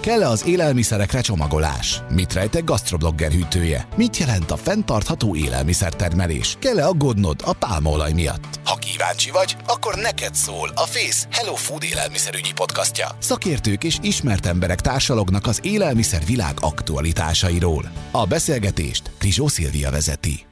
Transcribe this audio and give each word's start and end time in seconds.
Kell-e 0.00 0.28
az 0.28 0.46
élelmiszerekre 0.46 1.20
csomagolás? 1.20 2.02
Mit 2.10 2.32
rejt 2.32 2.54
egy 2.54 2.64
gastroblogger 2.64 3.32
hűtője? 3.32 3.88
Mit 3.96 4.16
jelent 4.16 4.50
a 4.50 4.56
fenntartható 4.56 5.36
élelmiszertermelés? 5.36 6.56
Kell-e 6.60 6.86
aggódnod 6.86 7.40
a 7.44 7.52
pálmaolaj 7.52 8.12
miatt? 8.12 8.60
Ha 8.64 8.74
kíváncsi 8.74 9.30
vagy, 9.30 9.56
akkor 9.66 9.94
neked 9.94 10.34
szól 10.34 10.70
a 10.74 10.86
Face 10.86 11.26
Hello 11.30 11.54
Food 11.54 11.82
élelmiszerügyi 11.82 12.52
podcastja. 12.52 13.08
Szakértők 13.18 13.84
és 13.84 13.98
ismert 14.02 14.46
emberek 14.46 14.80
társalognak 14.80 15.46
az 15.46 15.60
élelmiszer 15.62 16.24
világ 16.24 16.54
aktualitásairól. 16.60 17.90
A 18.10 18.26
beszélgetést 18.26 19.10
Krizsó 19.18 19.48
Szilvia 19.48 19.90
vezeti. 19.90 20.47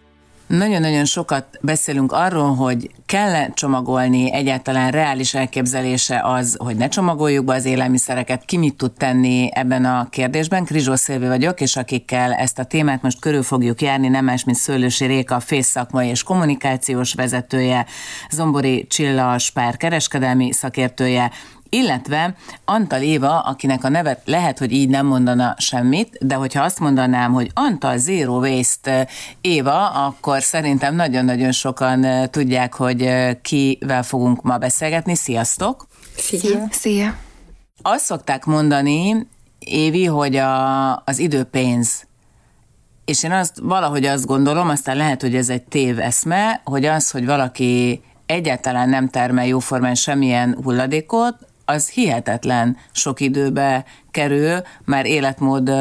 Nagyon-nagyon 0.47 1.05
sokat 1.05 1.47
beszélünk 1.61 2.13
arról, 2.13 2.55
hogy 2.55 2.91
kell 3.07 3.53
csomagolni, 3.55 4.33
egyáltalán 4.33 4.91
reális 4.91 5.35
elképzelése 5.35 6.21
az, 6.25 6.57
hogy 6.59 6.77
ne 6.77 6.89
csomagoljuk 6.89 7.45
be 7.45 7.55
az 7.55 7.65
élelmiszereket, 7.65 8.45
ki 8.45 8.57
mit 8.57 8.77
tud 8.77 8.93
tenni 8.93 9.49
ebben 9.53 9.85
a 9.85 10.09
kérdésben. 10.11 10.65
Krizsó 10.65 10.95
Szilvi 10.95 11.27
vagyok, 11.27 11.61
és 11.61 11.77
akikkel 11.77 12.33
ezt 12.33 12.59
a 12.59 12.65
témát 12.65 13.03
most 13.03 13.21
körül 13.21 13.43
fogjuk 13.43 13.83
járni, 13.83 14.09
nem 14.09 14.25
más, 14.25 14.45
mint 14.45 14.57
Szőlősi 14.57 15.05
Réka, 15.05 15.35
a 15.35 16.01
és 16.03 16.23
kommunikációs 16.23 17.15
vezetője, 17.15 17.87
Zombori 18.31 18.87
Csilla 18.87 19.39
Spár 19.39 19.77
kereskedelmi 19.77 20.53
szakértője, 20.53 21.31
illetve 21.69 22.35
Antal 22.65 23.03
Éva, 23.03 23.41
akinek 23.41 23.85
a 23.85 23.89
neve 23.89 24.23
lehet, 24.25 24.59
hogy 24.59 24.73
így 24.73 24.89
nem 24.89 25.07
mondana 25.07 25.55
semmit, 25.59 26.19
de 26.21 26.35
hogyha 26.35 26.63
azt 26.63 26.81
mondanám, 26.81 27.33
hogy 27.33 27.51
Antal 27.55 27.99
Zero 27.99 28.39
Waste 28.39 29.09
Éva, 29.41 29.89
akkor 29.89 30.43
szerintem 30.43 30.95
nagyon-nagyon 30.95 31.53
sokan 31.53 32.31
tudják, 32.31 32.75
hogy 32.75 33.09
kivel 33.43 34.03
fogunk 34.03 34.43
ma 34.43 34.59
beszélgetni. 34.59 35.15
Sziasztok! 35.15 35.87
Szia! 36.17 36.67
Szia! 36.71 37.15
Azt 37.83 38.05
szokták 38.05 38.45
mondani, 38.45 39.27
Évi, 39.59 40.05
hogy 40.07 40.37
a, 40.37 40.97
az 40.97 41.19
idő 41.19 41.43
pénz. 41.45 42.07
És 43.05 43.23
én 43.23 43.33
azt 43.33 43.59
valahogy 43.63 44.05
azt 44.05 44.27
gondolom, 44.27 44.69
aztán 44.69 44.97
lehet, 44.97 45.21
hogy 45.21 45.35
ez 45.35 45.49
egy 45.49 45.63
tév 45.63 45.99
eszme, 46.01 46.61
hogy 46.65 46.85
az, 46.85 47.11
hogy 47.11 47.27
valaki 47.27 48.03
egyáltalán 48.27 48.89
nem 48.89 49.09
termel 49.09 49.47
jóformán 49.47 49.95
semmilyen 49.95 50.59
hulladékot, 50.63 51.35
az 51.67 51.89
hihetetlen 51.89 52.77
sok 52.93 53.21
időbe 53.21 53.85
kerül, 54.11 54.63
már 54.85 55.07
életmód 55.07 55.73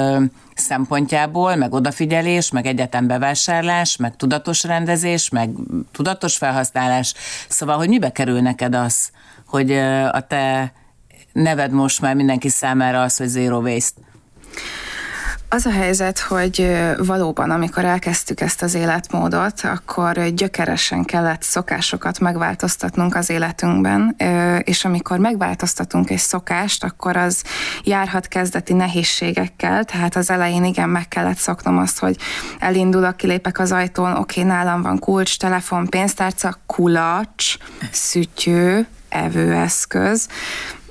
szempontjából, 0.55 1.55
meg 1.55 1.73
odafigyelés, 1.73 2.51
meg 2.51 2.65
egyetem 2.65 3.07
bevásárlás, 3.07 3.95
meg 3.95 4.15
tudatos 4.15 4.63
rendezés, 4.63 5.29
meg 5.29 5.49
tudatos 5.91 6.37
felhasználás. 6.37 7.13
Szóval, 7.49 7.77
hogy 7.77 7.89
mibe 7.89 8.11
kerül 8.11 8.41
neked 8.41 8.75
az, 8.75 9.11
hogy 9.47 9.71
a 10.11 10.27
te 10.27 10.73
neved 11.33 11.71
most 11.71 12.01
már 12.01 12.15
mindenki 12.15 12.49
számára 12.49 13.01
az, 13.01 13.17
hogy 13.17 13.27
zero 13.27 13.57
waste? 13.57 14.01
Az 15.49 15.65
a 15.65 15.71
helyzet, 15.71 16.19
hogy 16.19 16.71
valóban, 16.97 17.51
amikor 17.51 17.85
elkezdtük 17.85 18.41
ezt 18.41 18.61
az 18.61 18.73
életmódot, 18.73 19.61
akkor 19.63 20.29
gyökeresen 20.29 21.03
kellett 21.03 21.41
szokásokat 21.41 22.19
megváltoztatnunk 22.19 23.15
az 23.15 23.29
életünkben, 23.29 24.15
és 24.63 24.85
amikor 24.85 25.17
megváltoztatunk 25.17 26.09
egy 26.09 26.17
szokást, 26.17 26.83
akkor 26.83 27.17
az 27.17 27.43
járhat 27.83 28.27
kezdeti 28.27 28.73
nehézségekkel, 28.73 29.83
tehát 29.83 30.15
az 30.15 30.29
elején 30.29 30.63
igen 30.63 30.89
meg 30.89 31.07
kellett 31.07 31.37
szoknom 31.37 31.77
azt, 31.77 31.99
hogy 31.99 32.17
elindulok, 32.59 33.17
kilépek 33.17 33.59
az 33.59 33.71
ajtón, 33.71 34.15
oké, 34.15 34.41
nálam 34.41 34.81
van 34.81 34.99
kulcs, 34.99 35.37
telefon, 35.37 35.87
pénztárca, 35.87 36.57
kulacs, 36.65 37.57
szütyő, 37.91 38.87
evőeszköz, 39.09 40.27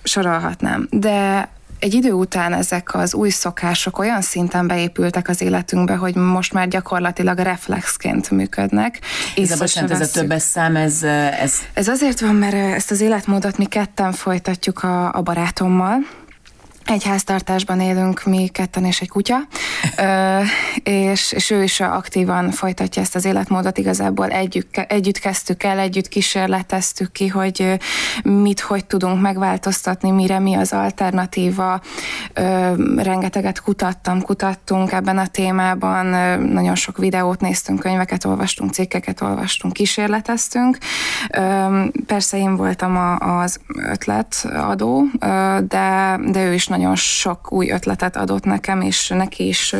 sorolhatnám. 0.03 0.87
De 0.91 1.49
egy 1.85 1.95
idő 1.95 2.13
után 2.13 2.53
ezek 2.53 2.95
az 2.95 3.15
új 3.15 3.31
szokások 3.31 3.99
olyan 3.99 4.21
szinten 4.21 4.67
beépültek 4.67 5.29
az 5.29 5.41
életünkbe, 5.41 5.95
hogy 5.95 6.15
most 6.15 6.53
már 6.53 6.69
gyakorlatilag 6.69 7.39
reflexként 7.39 8.31
működnek. 8.31 9.01
Ez 9.37 9.51
a, 9.51 9.57
bocsánat, 9.57 9.91
ez 9.91 10.01
a 10.01 10.11
többes 10.21 10.43
szám, 10.43 10.77
ez, 10.77 11.03
ez... 11.41 11.55
Ez 11.73 11.89
azért 11.89 12.21
van, 12.21 12.35
mert 12.35 12.55
ezt 12.55 12.91
az 12.91 13.01
életmódot 13.01 13.59
mi 13.59 13.65
ketten 13.65 14.13
folytatjuk 14.13 14.83
a, 14.83 15.15
a 15.15 15.23
barátommal, 15.23 15.97
egy 16.85 17.05
háztartásban 17.05 17.81
élünk 17.81 18.25
mi 18.25 18.49
ketten 18.49 18.85
és 18.85 19.01
egy 19.01 19.09
kutya, 19.09 19.37
ö, 19.99 20.41
és, 20.83 21.33
és 21.33 21.51
ő 21.51 21.63
is 21.63 21.81
aktívan 21.81 22.51
folytatja 22.51 23.03
ezt 23.03 23.15
az 23.15 23.25
életmódot, 23.25 23.79
igazából 23.79 24.29
együtt, 24.29 24.77
együtt 24.77 25.19
kezdtük 25.19 25.63
el, 25.63 25.79
együtt 25.79 26.09
kísérleteztük 26.09 27.13
ki, 27.13 27.29
hogy 27.29 27.79
mit, 28.23 28.61
hogy 28.61 28.85
tudunk 28.85 29.21
megváltoztatni, 29.21 30.11
mire 30.11 30.39
mi 30.39 30.55
az 30.55 30.73
alternatíva. 30.73 31.81
Rengeteget 32.97 33.61
kutattam, 33.61 34.23
kutattunk 34.23 34.93
ebben 34.93 35.19
a 35.19 35.27
témában, 35.27 36.07
nagyon 36.41 36.75
sok 36.75 36.99
videót 36.99 37.41
néztünk, 37.41 37.79
könyveket 37.79 38.25
olvastunk, 38.25 38.73
cikkeket 38.73 39.21
olvastunk, 39.21 39.73
kísérleteztünk. 39.73 40.79
Persze 42.07 42.37
én 42.37 42.57
voltam 42.57 42.97
a, 42.97 43.17
az 43.41 43.61
ötletadó, 43.77 45.05
de, 45.69 46.19
de 46.27 46.45
ő 46.45 46.53
is 46.53 46.67
nagyon 46.67 46.97
sok 46.97 47.53
új 47.53 47.71
ötletet 47.71 48.17
adott 48.17 48.45
nekem, 48.45 48.81
és 48.81 49.09
neki 49.09 49.47
is 49.47 49.75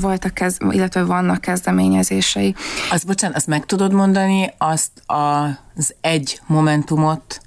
voltak, 0.00 0.34
kez, 0.34 0.56
illetve 0.70 1.04
vannak 1.04 1.40
kezdeményezései. 1.40 2.54
Az 2.90 3.04
bocsánat, 3.04 3.36
azt 3.36 3.46
meg 3.46 3.66
tudod 3.66 3.92
mondani, 3.92 4.52
azt 4.58 4.90
az 5.06 5.94
egy 6.00 6.40
momentumot, 6.46 7.40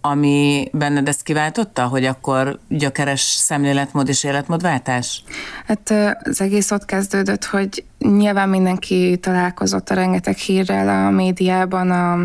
ami 0.00 0.68
benned 0.72 1.08
ezt 1.08 1.22
kiváltotta, 1.22 1.86
hogy 1.86 2.04
akkor 2.04 2.58
gyökeres 2.68 3.20
szemléletmód 3.20 4.08
és 4.08 4.24
életmódváltás? 4.24 5.24
Hát 5.66 5.90
az 6.24 6.40
egész 6.40 6.70
ott 6.70 6.84
kezdődött, 6.84 7.44
hogy 7.44 7.84
nyilván 8.00 8.48
mindenki 8.48 9.18
találkozott 9.22 9.90
a 9.90 9.94
rengeteg 9.94 10.36
hírrel 10.36 11.06
a 11.06 11.10
médiában 11.10 11.90
a 11.90 12.18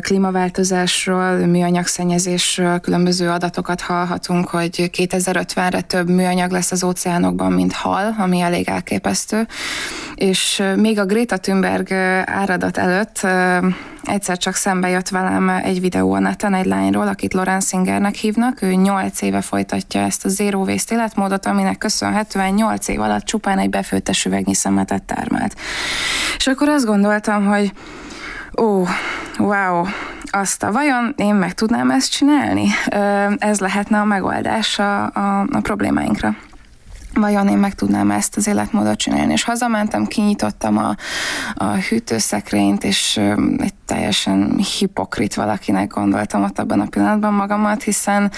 klímaváltozásról, 0.00 1.36
műanyagszennyezésről, 1.36 2.80
különböző 2.80 3.28
adatokat 3.28 3.80
hallhatunk, 3.80 4.48
hogy 4.48 4.90
2050-re 4.96 5.80
több 5.80 6.08
műanyag 6.08 6.50
lesz 6.50 6.72
az 6.72 6.84
óceánokban, 6.84 7.52
mint 7.52 7.72
hal, 7.72 8.14
ami 8.18 8.40
elég 8.40 8.68
elképesztő. 8.68 9.46
És 10.14 10.62
még 10.76 10.98
a 10.98 11.04
Greta 11.04 11.36
Thunberg 11.36 11.92
áradat 12.24 12.76
előtt 12.76 13.26
egyszer 14.02 14.36
csak 14.38 14.54
szembe 14.54 14.88
jött 14.88 15.08
velem 15.08 15.48
egy 15.48 15.80
videó 15.80 16.12
a 16.12 16.18
neten 16.18 16.54
egy 16.54 16.66
lányról, 16.66 17.08
akit 17.08 17.34
Loren 17.34 17.60
Singernek 17.60 18.14
hívnak. 18.14 18.62
Ő 18.62 18.72
8 18.72 19.22
éve 19.22 19.40
folytatja 19.40 20.00
ezt 20.00 20.24
a 20.24 20.28
zero 20.28 20.58
waste 20.58 20.94
életmódot, 20.94 21.46
aminek 21.46 21.78
köszönhetően 21.78 22.54
8 22.54 22.88
év 22.88 23.00
alatt 23.00 23.24
csupán 23.24 23.58
egy 23.58 23.70
befőttes 23.70 24.24
üvegnyi 24.24 24.54
szemetet 24.76 25.02
termelt. 25.02 25.56
És 26.36 26.46
akkor 26.46 26.68
azt 26.68 26.86
gondoltam, 26.86 27.46
hogy 27.46 27.72
ó, 28.60 28.86
wow, 29.38 29.84
azt 30.30 30.62
a 30.62 30.72
vajon 30.72 31.14
én 31.16 31.34
meg 31.34 31.54
tudnám 31.54 31.90
ezt 31.90 32.10
csinálni? 32.10 32.68
Ez 33.38 33.60
lehetne 33.60 34.00
a 34.00 34.04
megoldás 34.04 34.78
a, 34.78 35.04
a, 35.04 35.40
a 35.40 35.60
problémáinkra 35.62 36.36
vajon 37.14 37.48
én 37.48 37.56
meg 37.56 37.74
tudnám 37.74 38.10
ezt 38.10 38.36
az 38.36 38.46
életmódot 38.46 38.98
csinálni. 38.98 39.32
És 39.32 39.44
hazamentem, 39.44 40.06
kinyitottam 40.06 40.78
a, 40.78 40.96
a 41.54 41.64
hűtőszekrényt, 41.64 42.84
és 42.84 43.16
egy 43.58 43.74
teljesen 43.86 44.56
hipokrit 44.78 45.34
valakinek 45.34 45.92
gondoltam 45.92 46.42
ott 46.42 46.58
abban 46.58 46.80
a 46.80 46.86
pillanatban 46.86 47.32
magamat, 47.32 47.82
hiszen 47.82 48.30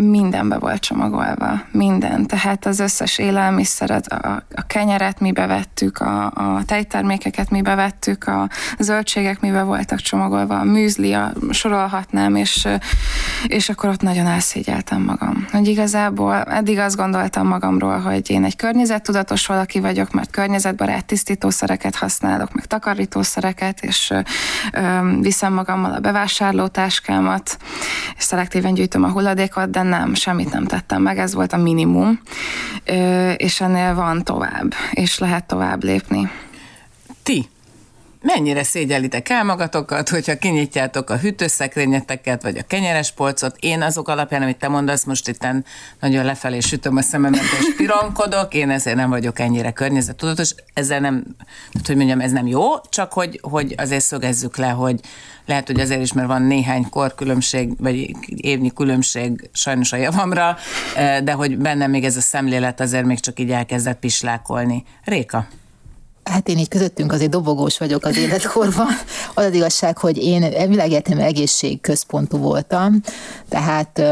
mindenbe 0.00 0.58
volt 0.58 0.80
csomagolva, 0.80 1.60
minden. 1.70 2.26
Tehát 2.26 2.66
az 2.66 2.80
összes 2.80 3.18
élelmiszeret, 3.18 4.06
a, 4.06 4.42
a 4.54 4.66
kenyeret 4.66 5.20
mi 5.20 5.32
bevettük, 5.32 5.98
a, 5.98 6.24
a 6.24 6.62
tejtermékeket 6.66 7.50
mi 7.50 7.62
bevettük, 7.62 8.26
a 8.26 8.48
zöldségek 8.78 9.40
mibe 9.40 9.62
voltak 9.62 10.00
csomagolva, 10.00 10.58
a 10.58 10.64
műzli, 10.64 11.12
a, 11.12 11.32
sorolhatnám, 11.50 12.34
és, 12.34 12.68
és 13.46 13.68
akkor 13.68 13.88
ott 13.88 14.02
nagyon 14.02 14.26
elszégyeltem 14.26 15.02
magam. 15.02 15.46
Hogy 15.52 15.68
igazából 15.68 16.34
eddig 16.34 16.78
azt 16.78 16.96
gondoltam 16.96 17.46
magamról, 17.46 17.98
hogy 17.98 18.30
én 18.30 18.44
egy 18.44 18.56
környezettudatos 18.56 19.46
valaki 19.46 19.80
vagyok, 19.80 20.12
mert 20.12 20.30
környezetbarát 20.30 21.04
tisztítószereket 21.04 21.94
használok, 21.94 22.54
meg 22.54 22.64
takarítószereket, 22.64 23.80
és 23.80 24.12
viszem 25.20 25.52
magammal 25.52 25.92
a 25.92 26.00
bevásárlótáskámat, 26.00 27.58
és 28.16 28.22
szelektíven 28.22 28.74
gyűjtöm 28.74 29.04
a 29.04 29.10
hulladékot, 29.10 29.70
de 29.70 29.82
nem, 29.82 30.14
semmit 30.14 30.52
nem 30.52 30.64
tettem 30.64 31.02
meg, 31.02 31.18
ez 31.18 31.34
volt 31.34 31.52
a 31.52 31.56
minimum, 31.56 32.20
és 33.36 33.60
ennél 33.60 33.94
van 33.94 34.22
tovább, 34.22 34.74
és 34.90 35.18
lehet 35.18 35.46
tovább 35.46 35.84
lépni. 35.84 36.30
Ti 37.22 37.48
mennyire 38.26 38.62
szégyelitek 38.62 39.28
el 39.28 39.44
magatokat, 39.44 40.08
hogyha 40.08 40.38
kinyitjátok 40.38 41.10
a 41.10 41.16
hűtőszekrényeteket, 41.16 42.42
vagy 42.42 42.56
a 42.56 42.62
kenyeres 42.66 43.12
polcot. 43.12 43.56
Én 43.60 43.82
azok 43.82 44.08
alapján, 44.08 44.42
amit 44.42 44.56
te 44.56 44.68
mondasz, 44.68 45.04
most 45.04 45.28
itt 45.28 45.46
nagyon 46.00 46.24
lefelé 46.24 46.60
sütöm 46.60 46.96
a 46.96 47.02
szememet, 47.02 47.40
és 47.40 47.74
pironkodok, 47.76 48.54
én 48.54 48.70
ezért 48.70 48.96
nem 48.96 49.10
vagyok 49.10 49.38
ennyire 49.38 49.70
környezettudatos. 49.70 50.54
Ezzel 50.74 51.00
nem, 51.00 51.24
hogy 51.86 51.96
mondjam, 51.96 52.20
ez 52.20 52.32
nem 52.32 52.46
jó, 52.46 52.62
csak 52.88 53.12
hogy, 53.12 53.40
hogy 53.42 53.74
azért 53.76 54.04
szögezzük 54.04 54.56
le, 54.56 54.68
hogy 54.68 55.00
lehet, 55.46 55.66
hogy 55.66 55.80
azért 55.80 56.00
is, 56.00 56.12
mert 56.12 56.28
van 56.28 56.42
néhány 56.42 56.88
korkülönbség, 56.88 57.72
vagy 57.78 58.10
évnyi 58.26 58.72
különbség 58.72 59.48
sajnos 59.52 59.92
a 59.92 59.96
javamra, 59.96 60.56
de 61.24 61.32
hogy 61.32 61.58
bennem 61.58 61.90
még 61.90 62.04
ez 62.04 62.16
a 62.16 62.20
szemlélet 62.20 62.80
azért 62.80 63.04
még 63.04 63.20
csak 63.20 63.40
így 63.40 63.50
elkezdett 63.50 63.98
pislákolni. 63.98 64.84
Réka? 65.04 65.46
Hát 66.30 66.48
én 66.48 66.58
így 66.58 66.68
közöttünk 66.68 67.12
azért 67.12 67.30
dobogós 67.30 67.78
vagyok 67.78 68.04
az 68.04 68.16
életkorban. 68.16 68.86
Az 69.34 69.44
az 69.44 69.54
igazság, 69.54 69.98
hogy 69.98 70.16
én 70.16 70.68
világegyetem 70.68 71.18
egészségközpontú 71.18 72.38
voltam, 72.38 73.00
tehát 73.48 74.02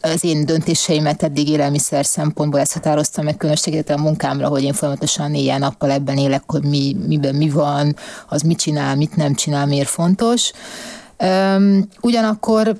az 0.00 0.24
én 0.24 0.44
döntéseimet 0.44 1.22
eddig 1.22 1.48
élelmiszer 1.48 2.04
szempontból 2.04 2.60
ezt 2.60 2.72
határoztam 2.72 3.24
meg, 3.24 3.36
különös 3.36 3.66
a 3.88 3.96
munkámra, 3.96 4.48
hogy 4.48 4.62
én 4.62 4.72
folyamatosan 4.72 5.34
éjjel-nappal 5.34 5.90
ebben 5.90 6.16
élek, 6.16 6.42
hogy 6.46 6.64
mi, 6.64 6.96
miben 7.06 7.34
mi 7.34 7.48
van, 7.48 7.96
az 8.28 8.42
mit 8.42 8.58
csinál, 8.58 8.96
mit 8.96 9.16
nem 9.16 9.34
csinál, 9.34 9.66
miért 9.66 9.88
fontos. 9.88 10.52
Ugyanakkor 12.00 12.76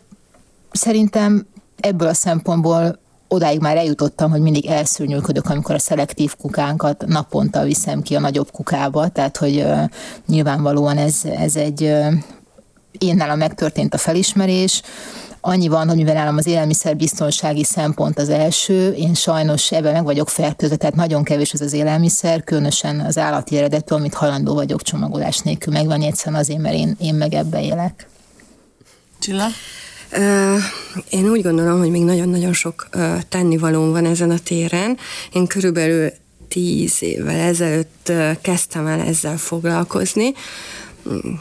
szerintem 0.71 1.47
ebből 1.81 2.09
a 2.09 2.15
szempontból 2.15 3.01
odáig 3.33 3.61
már 3.61 3.77
eljutottam, 3.77 4.31
hogy 4.31 4.41
mindig 4.41 4.67
elszörnyűködök, 4.67 5.51
amikor 5.51 5.75
a 5.75 5.79
szelektív 5.79 6.35
kukánkat 6.37 7.05
naponta 7.07 7.65
viszem 7.65 8.03
ki 8.03 8.15
a 8.15 8.21
nagyobb 8.21 8.51
kukába, 8.51 9.09
tehát 9.09 9.37
hogy 9.37 9.67
nyilvánvalóan 10.27 10.97
ez, 10.97 11.21
ez 11.25 11.57
egy 11.57 11.83
uh, 11.83 12.13
én 12.99 13.17
nálam 13.17 13.39
megtörtént 13.39 13.95
a 13.95 13.99
felismerés, 13.99 14.83
Annyi 15.45 15.69
van, 15.69 15.89
hogy 15.89 15.97
mivel 15.97 16.15
nálam 16.15 16.37
az 16.37 16.47
élelmiszerbiztonsági 16.47 17.65
szempont 17.65 18.19
az 18.19 18.29
első, 18.29 18.93
én 18.93 19.15
sajnos 19.15 19.73
ebben 19.73 19.93
meg 19.93 20.05
vagyok 20.05 20.29
fertőzve, 20.29 20.77
tehát 20.77 20.95
nagyon 20.95 21.23
kevés 21.23 21.53
az 21.53 21.61
az 21.61 21.73
élelmiszer, 21.73 22.45
különösen 22.45 23.01
az 23.01 23.19
állati 23.19 23.57
eredetű, 23.57 23.95
amit 23.95 24.15
hajlandó 24.15 24.55
vagyok 24.55 24.83
csomagolás 24.83 25.39
nélkül 25.39 25.73
megvenni, 25.73 26.07
egyszerűen 26.07 26.41
azért, 26.41 26.61
mert 26.61 26.75
én, 26.75 26.97
én 27.01 27.15
meg 27.15 27.35
ebbe 27.35 27.63
élek. 27.63 28.09
Csilla? 29.19 29.47
Én 31.11 31.29
úgy 31.31 31.43
gondolom, 31.43 31.79
hogy 31.79 31.91
még 31.91 32.05
nagyon-nagyon 32.05 32.53
sok 32.53 32.89
tennivalóm 33.29 33.91
van 33.91 34.05
ezen 34.05 34.31
a 34.31 34.39
téren. 34.39 34.99
Én 35.33 35.47
körülbelül 35.47 36.11
tíz 36.49 37.03
évvel 37.03 37.41
ezelőtt 37.41 38.13
kezdtem 38.41 38.87
el 38.87 39.01
ezzel 39.01 39.37
foglalkozni. 39.37 40.33
Mm, 41.09 41.33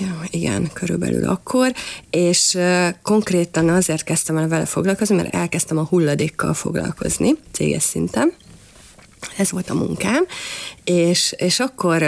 ja, 0.00 0.22
igen, 0.30 0.70
körülbelül 0.72 1.28
akkor, 1.28 1.72
és 2.10 2.58
konkrétan 3.02 3.68
azért 3.68 4.04
kezdtem 4.04 4.36
el 4.36 4.48
vele 4.48 4.64
foglalkozni, 4.64 5.14
mert 5.14 5.34
elkezdtem 5.34 5.78
a 5.78 5.86
hulladékkal 5.86 6.54
foglalkozni 6.54 7.36
céges 7.52 7.82
szinten. 7.82 8.32
Ez 9.36 9.50
volt 9.50 9.70
a 9.70 9.74
munkám, 9.74 10.26
és, 10.84 11.34
és 11.36 11.60
akkor 11.60 12.02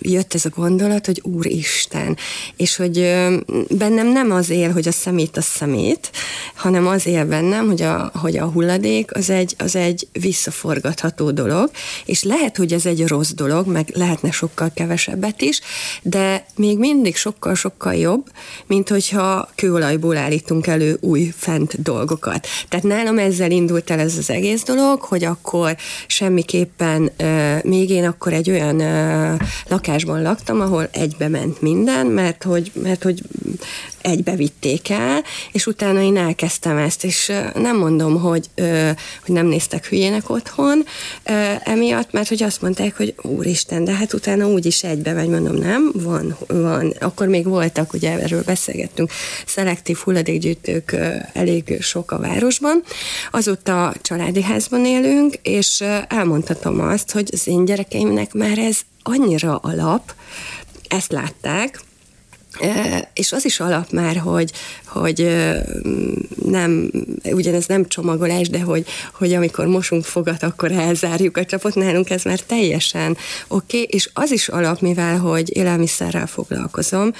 jött 0.00 0.34
ez 0.34 0.44
a 0.44 0.50
gondolat, 0.54 1.06
hogy 1.06 1.20
Úristen, 1.24 2.16
és 2.56 2.76
hogy 2.76 2.94
bennem 3.68 4.12
nem 4.12 4.30
az 4.30 4.50
él, 4.50 4.72
hogy 4.72 4.88
a 4.88 4.92
szemét 4.92 5.36
a 5.36 5.42
szemét, 5.42 6.10
hanem 6.54 6.86
az 6.86 7.06
él 7.06 7.24
bennem, 7.24 7.66
hogy 7.66 7.82
a, 7.82 8.10
hogy 8.14 8.38
a 8.38 8.44
hulladék 8.44 9.14
az 9.14 9.30
egy, 9.30 9.54
az 9.58 9.76
egy 9.76 10.08
visszaforgatható 10.12 11.30
dolog, 11.30 11.70
és 12.04 12.22
lehet, 12.22 12.56
hogy 12.56 12.72
ez 12.72 12.86
egy 12.86 13.06
rossz 13.06 13.30
dolog, 13.30 13.66
meg 13.66 13.90
lehetne 13.94 14.30
sokkal 14.30 14.70
kevesebbet 14.74 15.40
is, 15.40 15.60
de 16.02 16.46
még 16.56 16.78
mindig 16.78 17.16
sokkal-sokkal 17.16 17.94
jobb, 17.94 18.30
mint 18.66 18.88
hogyha 18.88 19.48
kőolajból 19.54 20.16
állítunk 20.16 20.66
elő 20.66 20.98
új 21.00 21.32
fent 21.36 21.82
dolgokat. 21.82 22.46
Tehát 22.68 22.86
nálam 22.86 23.18
ezzel 23.18 23.50
indult 23.50 23.90
el 23.90 23.98
ez 23.98 24.16
az 24.16 24.30
egész 24.30 24.62
dolog, 24.62 25.00
hogy 25.00 25.24
akkor 25.24 25.76
semmiképpen 26.06 27.10
még 27.62 27.90
én 27.90 28.04
akkor 28.04 28.32
egy 28.32 28.50
olyan 28.50 28.80
lakásban 29.68 30.22
laktam, 30.22 30.60
ahol 30.60 30.88
egybe 30.92 31.28
ment 31.28 31.60
minden, 31.60 32.06
mert 32.06 32.42
hogy, 32.42 32.72
mert 32.74 33.02
hogy 33.02 33.22
egybe 34.02 34.34
vitték 34.36 34.90
el, 34.90 35.22
és 35.52 35.66
utána 35.66 36.00
én 36.00 36.16
elkezdtem 36.16 36.76
ezt, 36.76 37.04
és 37.04 37.32
nem 37.54 37.76
mondom, 37.76 38.20
hogy, 38.20 38.50
hogy 39.24 39.34
nem 39.34 39.46
néztek 39.46 39.86
hülyének 39.86 40.30
otthon 40.30 40.84
emiatt, 41.64 42.12
mert 42.12 42.28
hogy 42.28 42.42
azt 42.42 42.62
mondták, 42.62 42.96
hogy 42.96 43.14
úristen, 43.22 43.84
de 43.84 43.92
hát 43.92 44.12
utána 44.12 44.48
úgyis 44.48 44.82
egybe 44.82 45.12
megy, 45.12 45.28
mondom, 45.28 45.54
nem, 45.54 45.90
van, 45.94 46.36
van. 46.46 46.94
Akkor 47.00 47.26
még 47.26 47.44
voltak, 47.44 47.92
ugye 47.92 48.20
erről 48.20 48.42
beszélgettünk, 48.42 49.10
szelektív 49.46 49.96
hulladékgyűjtők 49.96 50.96
elég 51.32 51.76
sok 51.80 52.10
a 52.10 52.18
városban. 52.18 52.82
Azóta 53.30 53.94
családi 54.02 54.42
házban 54.42 54.86
élünk, 54.86 55.34
és 55.42 55.84
elmondhatom 56.08 56.80
azt, 56.80 57.12
hogy 57.12 57.28
az 57.32 57.46
én 57.46 57.64
gyerekeimnek 57.64 58.32
már 58.32 58.58
ez 58.58 58.80
annyira 59.02 59.56
alap, 59.56 60.14
ezt 60.88 61.12
látták, 61.12 61.82
és 63.12 63.32
az 63.32 63.44
is 63.44 63.60
alap 63.60 63.90
már, 63.90 64.16
hogy, 64.16 64.52
hogy 64.92 65.46
nem, 66.44 66.90
ugyanez 67.24 67.66
nem 67.66 67.88
csomagolás, 67.88 68.48
de 68.48 68.60
hogy, 68.60 68.86
hogy 69.14 69.32
amikor 69.32 69.66
mosunk 69.66 70.04
fogat, 70.04 70.42
akkor 70.42 70.72
elzárjuk 70.72 71.36
a 71.36 71.44
csapot, 71.44 71.74
nálunk 71.74 72.10
ez 72.10 72.22
már 72.22 72.40
teljesen 72.40 73.16
oké, 73.48 73.82
okay, 73.82 73.88
és 73.90 74.10
az 74.12 74.30
is 74.30 74.48
alap, 74.48 74.80
mivel 74.80 75.18
hogy 75.18 75.56
élelmiszerrel 75.56 76.26
foglalkozom, 76.26 77.12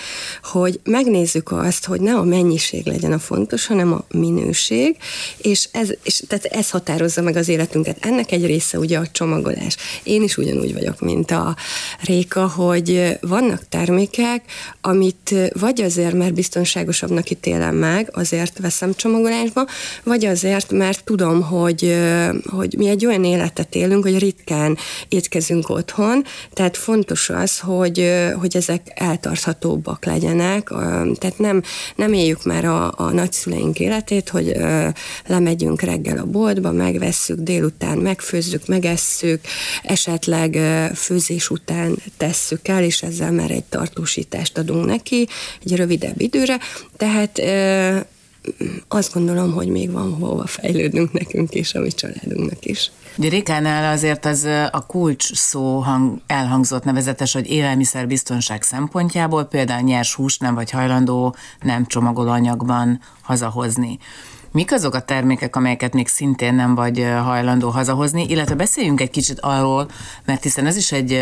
hogy 0.43 0.81
megnézzük 0.85 1.53
azt, 1.53 1.85
hogy 1.85 2.01
ne 2.01 2.15
a 2.15 2.25
mennyiség 2.25 2.87
legyen 2.87 3.13
a 3.13 3.19
fontos, 3.19 3.67
hanem 3.67 3.93
a 3.93 4.05
minőség, 4.11 4.97
és 5.37 5.69
ez, 5.73 5.89
és 6.03 6.23
tehát 6.29 6.45
ez 6.45 6.71
határozza 6.71 7.23
meg 7.23 7.37
az 7.37 7.49
életünket. 7.49 7.97
Ennek 8.01 8.33
egy 8.33 8.47
része 8.47 8.79
ugye 8.79 8.99
a 8.99 9.07
csomagolás. 9.13 9.77
Én 10.03 10.23
is 10.23 10.37
ugyanúgy 10.37 10.73
vagyok, 10.73 11.01
mint 11.01 11.31
a 11.31 11.57
Réka, 12.05 12.49
hogy 12.49 13.19
vannak 13.21 13.69
termékek, 13.69 14.43
amit 14.81 15.35
vagy 15.53 15.81
azért, 15.81 16.15
mert 16.15 16.35
biztonságosabbnak 16.35 17.31
ítél 17.31 17.60
élem 17.61 17.75
meg, 17.75 18.11
azért 18.13 18.59
veszem 18.59 18.95
csomagolásba, 18.95 19.67
vagy 20.05 20.25
azért, 20.25 20.73
mert 20.73 21.05
tudom, 21.05 21.43
hogy, 21.43 21.97
hogy 22.45 22.75
mi 22.79 22.89
egy 22.89 23.07
olyan 23.07 23.25
életet 23.25 23.75
élünk, 23.75 24.03
hogy 24.03 24.19
ritkán 24.19 24.77
étkezünk 25.09 25.69
otthon, 25.69 26.25
tehát 26.53 26.77
fontos 26.77 27.31
az, 27.31 27.59
hogy, 27.59 28.13
hogy 28.41 28.57
ezek 28.57 28.93
eltarthatóbbak 28.95 30.05
legyenek, 30.05 30.69
tehát 31.19 31.39
nem, 31.39 31.63
nem 31.97 32.13
éljük 32.13 32.45
már 32.45 32.65
a, 32.65 32.93
a 32.97 33.11
nagyszüleink 33.11 33.81
életét, 33.81 34.29
hogy 34.29 34.57
lemegyünk 35.27 35.81
reggel 35.81 36.19
a 36.19 36.25
boltba, 36.25 36.73
megvesszük, 36.73 37.39
délután 37.39 37.99
megfőzzük, 37.99 38.67
megesszük, 38.67 39.41
esetleg 39.83 40.59
főzés 40.95 41.51
után 41.51 41.97
tesszük 42.17 42.69
el, 42.69 42.83
és 42.83 43.03
ezzel 43.03 43.33
már 43.33 43.51
egy 43.51 43.65
tartósítást 43.65 44.59
adunk 44.59 44.87
neki, 44.87 45.29
egy 45.65 45.77
rövidebb 45.77 46.21
időre, 46.21 46.59
tehát 46.97 47.41
azt 48.89 49.13
gondolom, 49.13 49.53
hogy 49.53 49.69
még 49.69 49.91
van 49.91 50.13
hova 50.13 50.47
fejlődnünk 50.47 51.13
nekünk 51.13 51.51
és 51.51 51.75
a 51.75 51.81
mi 51.81 51.91
családunknak 51.91 52.65
is. 52.65 52.91
Ugye 53.17 53.29
Rikánál 53.29 53.93
azért 53.93 54.25
az 54.25 54.45
a 54.71 54.87
kulcs 54.87 55.35
szó 55.35 55.79
hang, 55.79 56.21
elhangzott 56.27 56.85
nevezetes, 56.85 57.33
hogy 57.33 57.51
élelmiszerbiztonság 57.51 58.63
szempontjából 58.63 59.45
például 59.45 59.83
nyers 59.83 60.15
hús 60.15 60.39
nem 60.39 60.55
vagy 60.55 60.71
hajlandó 60.71 61.35
nem 61.61 61.87
csomagolóanyagban 61.87 63.01
hazahozni. 63.23 63.99
Mik 64.53 64.73
azok 64.73 64.95
a 64.95 65.01
termékek, 65.01 65.57
amelyeket 65.57 65.93
még 65.93 66.09
szintén 66.09 66.55
nem 66.55 66.75
vagy 66.75 67.07
hajlandó 67.23 67.69
hazahozni, 67.69 68.27
illetve 68.29 68.55
beszéljünk 68.55 69.01
egy 69.01 69.11
kicsit 69.11 69.41
arról, 69.41 69.91
mert 70.25 70.43
hiszen 70.43 70.67
ez 70.67 70.77
is 70.77 70.93
egy 70.93 71.21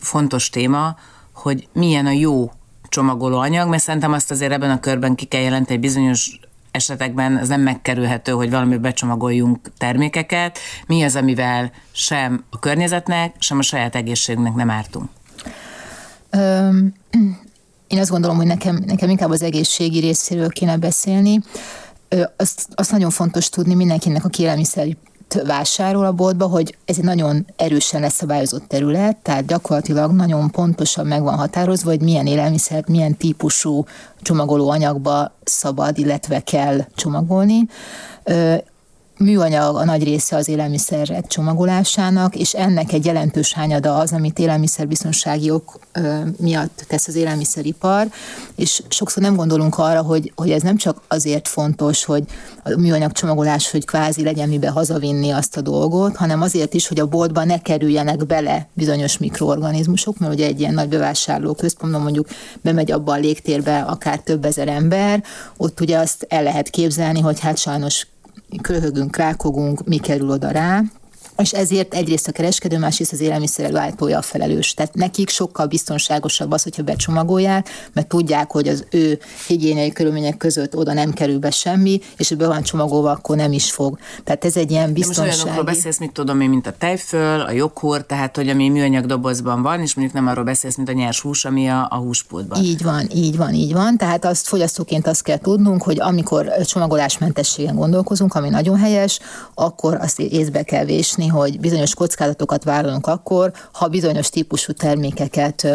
fontos 0.00 0.50
téma, 0.50 0.96
hogy 1.32 1.68
milyen 1.72 2.06
a 2.06 2.10
jó 2.10 2.50
csomagoló 2.88 3.38
anyag, 3.38 3.68
mert 3.68 3.82
szerintem 3.82 4.12
azt 4.12 4.30
azért 4.30 4.52
ebben 4.52 4.70
a 4.70 4.80
körben 4.80 5.14
ki 5.14 5.24
kell 5.24 5.40
jelenteni 5.40 5.78
bizonyos 5.78 6.40
esetekben 6.70 7.38
ez 7.38 7.48
nem 7.48 7.60
megkerülhető, 7.60 8.32
hogy 8.32 8.50
valami 8.50 8.76
becsomagoljunk 8.76 9.72
termékeket. 9.78 10.58
Mi 10.86 11.02
az, 11.02 11.16
amivel 11.16 11.72
sem 11.92 12.44
a 12.50 12.58
környezetnek, 12.58 13.34
sem 13.38 13.58
a 13.58 13.62
saját 13.62 13.94
egészségünknek 13.94 14.54
nem 14.54 14.70
ártunk? 14.70 15.08
Én 17.88 17.98
azt 17.98 18.10
gondolom, 18.10 18.36
hogy 18.36 18.46
nekem, 18.46 18.82
nekem 18.86 19.08
inkább 19.08 19.30
az 19.30 19.42
egészségi 19.42 19.98
részéről 19.98 20.48
kéne 20.48 20.76
beszélni. 20.76 21.40
Azt, 22.36 22.68
azt 22.74 22.90
nagyon 22.90 23.10
fontos 23.10 23.48
tudni 23.48 23.74
mindenkinek, 23.74 24.24
aki 24.24 24.42
élelmiszer 24.42 24.86
vásárol 25.34 26.04
a 26.04 26.12
boltba, 26.12 26.46
hogy 26.46 26.76
ez 26.84 26.98
egy 26.98 27.04
nagyon 27.04 27.46
erősen 27.56 28.00
leszabályozott 28.00 28.68
terület, 28.68 29.16
tehát 29.16 29.46
gyakorlatilag 29.46 30.12
nagyon 30.12 30.50
pontosan 30.50 31.06
meg 31.06 31.22
van 31.22 31.36
határozva, 31.36 31.90
hogy 31.90 32.00
milyen 32.00 32.26
élelmiszert, 32.26 32.88
milyen 32.88 33.16
típusú 33.16 33.84
csomagoló 34.22 34.70
anyagba 34.70 35.32
szabad, 35.44 35.98
illetve 35.98 36.40
kell 36.40 36.78
csomagolni 36.94 37.68
műanyag 39.18 39.76
a 39.76 39.84
nagy 39.84 40.04
része 40.04 40.36
az 40.36 40.48
élelmiszerek 40.48 41.26
csomagolásának, 41.26 42.36
és 42.36 42.52
ennek 42.52 42.92
egy 42.92 43.04
jelentős 43.04 43.52
hányada 43.52 43.96
az, 43.96 44.12
amit 44.12 44.38
élelmiszerbiztonsági 44.38 45.50
ok 45.50 45.78
miatt 46.36 46.84
tesz 46.88 47.08
az 47.08 47.14
élelmiszeripar, 47.14 48.06
és 48.54 48.82
sokszor 48.88 49.22
nem 49.22 49.36
gondolunk 49.36 49.78
arra, 49.78 50.02
hogy, 50.02 50.32
hogy 50.36 50.50
ez 50.50 50.62
nem 50.62 50.76
csak 50.76 51.00
azért 51.08 51.48
fontos, 51.48 52.04
hogy 52.04 52.24
a 52.62 52.78
műanyag 52.78 53.12
csomagolás, 53.12 53.70
hogy 53.70 53.84
kvázi 53.84 54.22
legyen 54.22 54.48
mibe 54.48 54.68
hazavinni 54.68 55.30
azt 55.30 55.56
a 55.56 55.60
dolgot, 55.60 56.16
hanem 56.16 56.42
azért 56.42 56.74
is, 56.74 56.88
hogy 56.88 57.00
a 57.00 57.06
boltban 57.06 57.46
ne 57.46 57.58
kerüljenek 57.58 58.26
bele 58.26 58.68
bizonyos 58.72 59.18
mikroorganizmusok, 59.18 60.18
mert 60.18 60.32
ugye 60.32 60.46
egy 60.46 60.60
ilyen 60.60 60.74
nagy 60.74 60.88
bevásárló 60.88 61.54
központban 61.54 62.02
mondjuk 62.02 62.28
bemegy 62.62 62.92
abba 62.92 63.12
a 63.12 63.16
légtérbe 63.16 63.78
akár 63.78 64.18
több 64.18 64.44
ezer 64.44 64.68
ember, 64.68 65.22
ott 65.56 65.80
ugye 65.80 65.98
azt 65.98 66.26
el 66.28 66.42
lehet 66.42 66.70
képzelni, 66.70 67.20
hogy 67.20 67.40
hát 67.40 67.58
sajnos 67.58 68.06
köhögünk, 68.62 69.16
rákogunk, 69.16 69.86
mi 69.86 69.96
kerül 69.96 70.30
oda 70.30 70.50
rá, 70.50 70.82
és 71.42 71.52
ezért 71.52 71.94
egyrészt 71.94 72.28
a 72.28 72.32
kereskedő, 72.32 72.78
másrészt 72.78 73.12
az 73.12 73.20
élelmiszer 73.20 73.70
látója 73.70 74.18
a 74.18 74.22
felelős. 74.22 74.74
Tehát 74.74 74.94
nekik 74.94 75.28
sokkal 75.28 75.66
biztonságosabb 75.66 76.52
az, 76.52 76.62
hogyha 76.62 76.82
becsomagolják, 76.82 77.68
mert 77.92 78.08
tudják, 78.08 78.50
hogy 78.50 78.68
az 78.68 78.84
ő 78.90 79.18
higiéniai 79.46 79.92
körülmények 79.92 80.36
között 80.36 80.76
oda 80.76 80.92
nem 80.92 81.12
kerül 81.12 81.38
be 81.38 81.50
semmi, 81.50 82.00
és 82.16 82.30
be 82.30 82.46
van 82.46 82.62
csomagolva, 82.62 83.10
akkor 83.10 83.36
nem 83.36 83.52
is 83.52 83.72
fog. 83.72 83.98
Tehát 84.24 84.44
ez 84.44 84.56
egy 84.56 84.70
ilyen 84.70 84.92
biztonsági... 84.92 85.26
most 85.26 85.42
olyanokról 85.42 85.74
beszélsz, 85.74 85.98
mit 85.98 86.12
tudom 86.12 86.40
én, 86.40 86.48
mint 86.48 86.66
a 86.66 86.72
tejföl, 86.78 87.40
a 87.40 87.50
joghurt, 87.50 88.06
tehát 88.06 88.36
hogy 88.36 88.48
ami 88.48 88.68
műanyag 88.68 89.06
dobozban 89.06 89.62
van, 89.62 89.80
és 89.80 89.94
mondjuk 89.94 90.16
nem 90.16 90.26
arról 90.26 90.44
beszélsz, 90.44 90.76
mint 90.76 90.88
a 90.88 90.92
nyers 90.92 91.20
hús, 91.20 91.44
ami 91.44 91.68
a, 91.68 91.86
a 91.90 91.96
húspultban. 91.96 92.62
Így 92.62 92.82
van, 92.82 93.08
így 93.14 93.36
van, 93.36 93.54
így 93.54 93.72
van. 93.72 93.96
Tehát 93.96 94.24
azt 94.24 94.46
fogyasztóként 94.46 95.06
azt 95.06 95.22
kell 95.22 95.38
tudnunk, 95.38 95.82
hogy 95.82 96.00
amikor 96.00 96.52
csomagolásmentességen 96.64 97.74
gondolkozunk, 97.74 98.34
ami 98.34 98.48
nagyon 98.48 98.78
helyes, 98.78 99.18
akkor 99.54 99.98
azt 100.00 100.20
észbe 100.20 100.62
kell 100.62 100.84
vésni, 100.84 101.26
hogy 101.28 101.60
bizonyos 101.60 101.94
kockázatokat 101.94 102.64
vállalunk 102.64 103.06
akkor, 103.06 103.52
ha 103.72 103.88
bizonyos 103.88 104.28
típusú 104.28 104.72
termékeket 104.72 105.66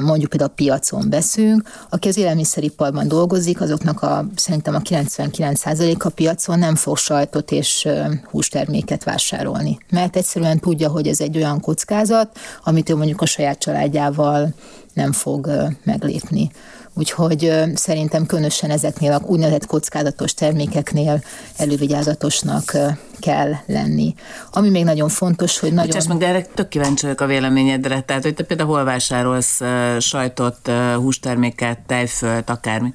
mondjuk 0.00 0.30
például 0.30 0.50
a 0.50 0.54
piacon 0.54 1.10
veszünk. 1.10 1.68
Aki 1.90 2.08
az 2.08 2.16
élelmiszeriparban 2.16 3.08
dolgozik, 3.08 3.60
azoknak 3.60 4.02
a, 4.02 4.26
szerintem 4.36 4.74
a 4.74 4.80
99%-a 4.80 6.08
piacon 6.08 6.58
nem 6.58 6.74
fog 6.74 6.96
sajtot 6.96 7.50
és 7.50 7.88
hústerméket 8.30 9.04
vásárolni. 9.04 9.78
Mert 9.90 10.16
egyszerűen 10.16 10.58
tudja, 10.58 10.88
hogy 10.88 11.06
ez 11.06 11.20
egy 11.20 11.36
olyan 11.36 11.60
kockázat, 11.60 12.38
amit 12.64 12.90
ő 12.90 12.96
mondjuk 12.96 13.20
a 13.20 13.26
saját 13.26 13.58
családjával 13.58 14.48
nem 14.94 15.12
fog 15.12 15.50
meglépni. 15.84 16.50
Úgyhogy 16.94 17.52
szerintem 17.74 18.26
különösen 18.26 18.70
ezeknél 18.70 19.12
a 19.12 19.20
úgynevezett 19.26 19.66
kockázatos 19.66 20.34
termékeknél 20.34 21.22
elővigyázatosnak 21.56 22.76
kell 23.18 23.52
lenni. 23.66 24.14
Ami 24.50 24.70
még 24.70 24.84
nagyon 24.84 25.08
fontos, 25.08 25.58
hogy 25.58 25.72
nagyon... 25.72 25.86
Bocsáss 25.86 26.06
meg, 26.06 26.16
de 26.18 26.26
erre 26.26 26.42
tök 26.42 26.68
kíváncsi 26.68 27.02
vagyok 27.02 27.20
a 27.20 27.26
véleményedre. 27.26 28.00
Tehát, 28.00 28.22
hogy 28.22 28.34
te 28.34 28.44
például 28.44 28.68
hol 28.68 28.84
vásárolsz 28.84 29.60
sajtot, 29.98 30.70
hústerméket, 30.96 31.78
tejfölt, 31.86 32.50
akármit? 32.50 32.94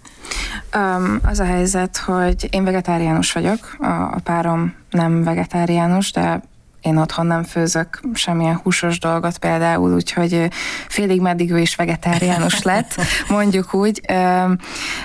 Um, 0.76 1.20
az 1.24 1.40
a 1.40 1.46
helyzet, 1.46 1.98
hogy 1.98 2.48
én 2.52 2.64
vegetáriánus 2.64 3.32
vagyok, 3.32 3.76
a, 3.80 3.86
a 3.86 4.20
párom 4.24 4.76
nem 4.92 5.24
vegetáriánus, 5.24 6.12
de 6.12 6.42
én 6.82 6.98
otthon 6.98 7.26
nem 7.26 7.44
főzök 7.44 8.02
semmilyen 8.14 8.60
húsos 8.64 9.00
dolgot 9.00 9.38
például, 9.38 9.94
úgyhogy 9.94 10.48
félig 10.88 11.22
meddig 11.22 11.52
ő 11.52 11.60
is 11.60 11.76
vegetáriánus 11.76 12.62
lett, 12.72 12.96
mondjuk 13.30 13.74
úgy. 13.74 14.02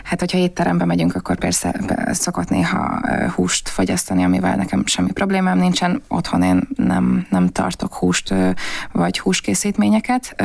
Hát, 0.05 0.19
hogyha 0.19 0.39
étterembe 0.39 0.85
megyünk, 0.85 1.15
akkor 1.15 1.37
persze 1.37 1.75
szokott 2.13 2.49
néha 2.49 3.01
húst 3.35 3.69
fogyasztani, 3.69 4.25
amivel 4.25 4.57
nekem 4.57 4.87
semmi 4.87 5.13
problémám 5.13 5.59
nincsen. 5.59 6.03
Otthon 6.09 6.43
én 6.43 6.69
nem, 6.77 7.27
nem 7.31 7.49
tartok 7.49 7.95
húst 7.95 8.35
vagy 8.93 9.19
húskészítményeket. 9.19 10.43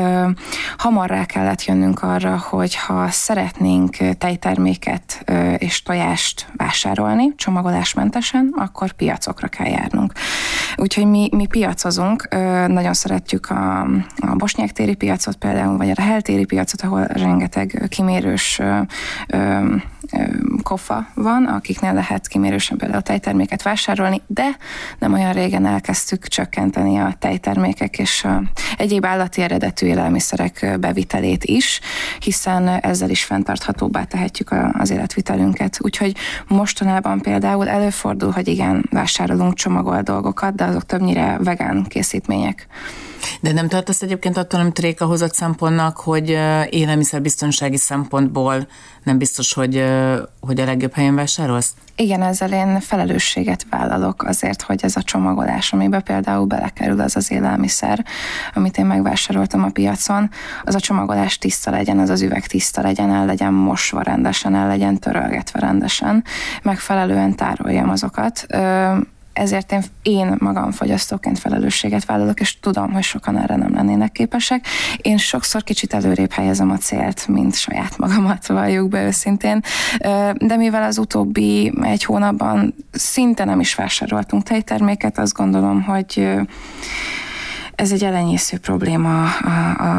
Hamar 0.77 1.09
rá 1.09 1.25
kellett 1.25 1.63
jönnünk 1.63 2.03
arra, 2.03 2.37
hogy 2.37 2.75
ha 2.75 3.09
szeretnénk 3.09 3.95
tejterméket 4.17 5.31
és 5.57 5.83
tojást 5.83 6.47
vásárolni 6.57 7.35
csomagolásmentesen, 7.35 8.53
akkor 8.55 8.91
piacokra 8.91 9.47
kell 9.47 9.67
járnunk. 9.67 10.13
Úgyhogy 10.75 11.05
mi, 11.05 11.26
mi 11.31 11.45
piacozunk, 11.47 12.27
nagyon 12.67 12.93
szeretjük 12.93 13.49
a, 13.49 13.81
a 14.19 14.35
bosnyák 14.35 14.71
téri 14.71 14.95
piacot 14.95 15.35
például, 15.35 15.77
vagy 15.77 15.89
a 15.89 15.93
Rahel 15.95 16.21
téri 16.21 16.45
piacot, 16.45 16.81
ahol 16.81 17.03
rengeteg 17.03 17.85
kimérős 17.89 18.61
kofa 20.63 21.07
van, 21.13 21.45
akiknél 21.45 21.93
lehet 21.93 22.27
kimérősen 22.27 22.77
például 22.77 23.01
tejterméket 23.01 23.63
vásárolni, 23.63 24.21
de 24.27 24.57
nem 24.99 25.13
olyan 25.13 25.33
régen 25.33 25.65
elkezdtük 25.65 26.27
csökkenteni 26.27 26.97
a 26.97 27.15
tejtermékek 27.19 27.97
és 27.99 28.23
a 28.23 28.43
egyéb 28.77 29.05
állati 29.05 29.41
eredetű 29.41 29.87
élelmiszerek 29.87 30.77
bevitelét 30.79 31.43
is, 31.43 31.79
hiszen 32.19 32.67
ezzel 32.67 33.09
is 33.09 33.23
fenntarthatóbbá 33.23 34.03
tehetjük 34.03 34.55
az 34.71 34.89
életvitelünket. 34.89 35.77
Úgyhogy 35.81 36.15
mostanában 36.47 37.21
például 37.21 37.69
előfordul, 37.69 38.31
hogy 38.31 38.47
igen, 38.47 38.85
vásárolunk 38.89 39.53
csomagolt 39.53 40.03
dolgokat, 40.03 40.55
de 40.55 40.63
azok 40.63 40.85
többnyire 40.85 41.37
vegán 41.43 41.85
készítmények. 41.87 42.67
De 43.41 43.51
nem 43.51 43.67
tartasz 43.67 44.01
egyébként 44.01 44.37
attól, 44.37 44.59
amit 44.59 44.79
Réka 44.79 45.05
hozott 45.05 45.33
szempontnak, 45.33 45.97
hogy 45.97 46.29
élelmiszerbiztonsági 46.69 47.77
szempontból 47.77 48.67
nem 49.03 49.17
biztos, 49.17 49.53
hogy, 49.53 49.75
hogy 50.39 50.59
a 50.59 50.65
legjobb 50.65 50.93
helyen 50.93 51.15
vásárolsz? 51.15 51.73
Igen, 51.95 52.21
ezzel 52.21 52.51
én 52.51 52.79
felelősséget 52.79 53.65
vállalok 53.69 54.23
azért, 54.23 54.61
hogy 54.61 54.79
ez 54.83 54.95
a 54.95 55.01
csomagolás, 55.01 55.73
amiben 55.73 56.03
például 56.03 56.45
belekerül 56.45 57.01
az 57.01 57.15
az 57.15 57.31
élelmiszer, 57.31 58.05
amit 58.53 58.77
én 58.77 58.85
megvásároltam 58.85 59.63
a 59.63 59.69
piacon, 59.69 60.29
az 60.63 60.75
a 60.75 60.79
csomagolás 60.79 61.37
tiszta 61.37 61.71
legyen, 61.71 61.99
az 61.99 62.09
az 62.09 62.21
üveg 62.21 62.45
tiszta 62.45 62.81
legyen, 62.81 63.11
el 63.11 63.25
legyen 63.25 63.53
mosva 63.53 64.01
rendesen, 64.01 64.55
el 64.55 64.67
legyen 64.67 64.99
törölgetve 64.99 65.59
rendesen, 65.59 66.23
megfelelően 66.61 67.35
tároljam 67.35 67.89
azokat 67.89 68.45
ezért 69.37 69.71
én, 69.71 69.83
én 70.01 70.35
magam 70.37 70.71
fogyasztóként 70.71 71.39
felelősséget 71.39 72.05
vállalok, 72.05 72.39
és 72.39 72.59
tudom, 72.59 72.91
hogy 72.91 73.03
sokan 73.03 73.37
erre 73.37 73.55
nem 73.55 73.73
lennének 73.73 74.11
képesek. 74.11 74.65
Én 75.01 75.17
sokszor 75.17 75.63
kicsit 75.63 75.93
előrébb 75.93 76.31
helyezem 76.31 76.69
a 76.69 76.77
célt, 76.77 77.27
mint 77.27 77.55
saját 77.55 77.97
magamat, 77.97 78.47
valljuk 78.47 78.89
be 78.89 79.05
őszintén, 79.05 79.61
de 80.33 80.55
mivel 80.55 80.83
az 80.83 80.97
utóbbi 80.97 81.73
egy 81.81 82.03
hónapban 82.03 82.75
szinte 82.91 83.45
nem 83.45 83.59
is 83.59 83.75
vásároltunk 83.75 84.43
tejterméket, 84.43 85.17
azt 85.17 85.33
gondolom, 85.33 85.81
hogy 85.81 86.37
ez 87.77 87.91
egy 87.91 88.03
elenyésző 88.03 88.57
probléma 88.57 89.29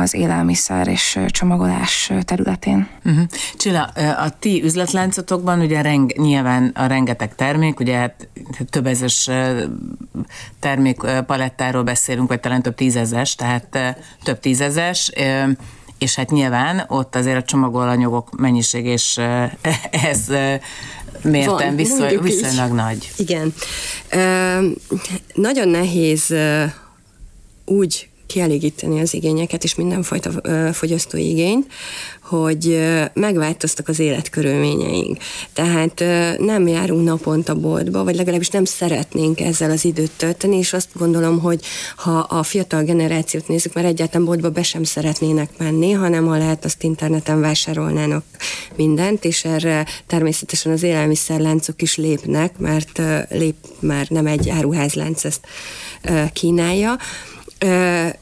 az 0.01 0.15
élelmiszer 0.15 0.89
és 0.89 1.19
csomagolás 1.29 2.13
területén. 2.23 2.89
Uh-huh. 3.05 3.25
Csilla, 3.57 3.83
a 4.19 4.29
ti 4.39 4.63
üzletláncotokban 4.65 5.61
ugye 5.61 5.81
reng, 5.81 6.13
nyilván 6.17 6.73
a 6.75 6.87
rengeteg 6.87 7.35
termék, 7.35 7.81
ugye 7.81 7.97
hát 7.97 8.29
több 8.71 8.87
ezes 8.87 9.31
termékpalettáról 10.61 11.83
beszélünk, 11.83 12.29
vagy 12.29 12.41
talán 12.41 12.63
több 12.63 12.75
tízezes, 12.75 13.35
tehát 13.35 13.97
több 14.23 14.39
tízezes, 14.41 15.13
és 15.99 16.15
hát 16.15 16.31
nyilván 16.31 16.85
ott 16.89 17.17
azért 17.17 17.37
a 17.37 17.43
csomagolanyagok 17.43 18.39
mennyiség 18.39 18.85
és 18.85 19.21
ez 20.11 20.27
mérten 21.23 21.77
viszony, 21.77 22.19
viszonylag 22.21 22.73
nagy. 22.73 23.11
Igen. 23.17 23.55
nagyon 25.35 25.69
nehéz 25.69 26.35
úgy 27.69 28.09
kielégíteni 28.27 29.01
az 29.01 29.15
igényeket 29.15 29.65
és 29.65 29.75
mindenfajta 29.75 30.31
fogyasztói 30.73 31.31
igényt, 31.31 31.67
hogy 32.23 32.81
megváltoztak 33.13 33.89
az 33.89 33.99
életkörülményeink. 33.99 35.17
Tehát 35.53 36.05
nem 36.39 36.67
járunk 36.67 37.05
naponta 37.05 37.55
boltba, 37.55 38.05
vagy 38.05 38.17
legalábbis 38.17 38.49
nem 38.49 38.65
szeretnénk 38.65 39.41
ezzel 39.41 39.71
az 39.71 39.85
időt 39.85 40.11
tölteni, 40.17 40.57
és 40.57 40.73
azt 40.73 40.89
gondolom, 40.93 41.39
hogy 41.39 41.61
ha 41.97 42.19
a 42.19 42.43
fiatal 42.43 42.83
generációt 42.83 43.49
nézzük, 43.49 43.75
mert 43.75 43.87
egyáltalán 43.87 44.27
boltba 44.27 44.51
be 44.51 44.63
sem 44.63 44.85
szeretnének 44.85 45.51
menni, 45.59 45.93
hanem 45.93 46.27
ha 46.27 46.39
lehet, 46.39 46.65
azt 46.65 46.83
interneten 46.83 47.41
vásárolnának 47.41 48.25
mindent, 48.77 49.25
és 49.25 49.45
erre 49.45 49.87
természetesen 50.07 50.73
az 50.73 50.83
élelmiszerláncok 50.83 51.83
is 51.83 51.97
lépnek, 51.97 52.59
mert 52.59 53.03
lép 53.31 53.57
már 53.81 54.07
nem 54.09 54.27
egy 54.27 54.49
áruházlánc 54.49 55.25
ezt 55.25 55.41
kínálja. 56.33 56.97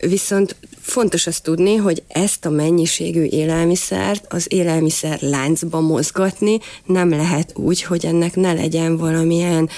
Viszont 0.01 0.57
fontos 0.87 1.27
azt 1.27 1.43
tudni, 1.43 1.77
hogy 1.77 2.03
ezt 2.09 2.45
a 2.45 2.51
mennyiségű 2.51 3.23
élelmiszert 3.23 4.33
az 4.33 4.47
élelmiszer 4.49 5.19
láncba 5.21 5.81
mozgatni 5.81 6.59
nem 6.85 7.11
lehet 7.11 7.53
úgy, 7.55 7.83
hogy 7.83 8.07
ennek 8.07 8.37
ne 8.37 8.53
legyen 8.53 8.97
valamilyen 8.97 9.69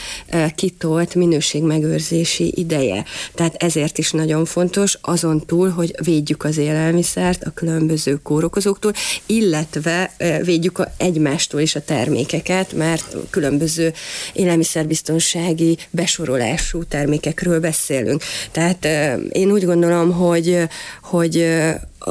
kitolt 0.55 1.15
minőségmegőrzési 1.15 2.53
ideje. 2.57 3.05
Tehát 3.35 3.55
ezért 3.55 3.99
is 3.99 4.11
nagyon 4.11 4.45
fontos 4.45 4.99
azon 5.01 5.47
túl, 5.47 5.69
hogy 5.69 5.95
védjük 6.05 6.45
az 6.45 6.57
élelmiszert 6.57 7.45
a 7.45 7.51
különböző 7.51 8.15
kórokozóktól, 8.23 8.93
illetve 9.27 10.13
védjük 10.43 10.79
a 10.79 10.93
egymástól 10.97 11.61
is 11.61 11.75
a 11.75 11.85
termékeket, 11.85 12.73
mert 12.73 13.17
különböző 13.31 13.93
élelmiszerbiztonsági 14.33 15.79
besorolású 15.91 16.85
termékekről 16.85 17.61
beszélünk. 17.61 18.23
Tehát 18.51 18.89
én 19.33 19.53
úgy 19.53 19.65
gondolom, 19.65 20.13
hogy, 20.13 20.69
hogy 21.09 21.47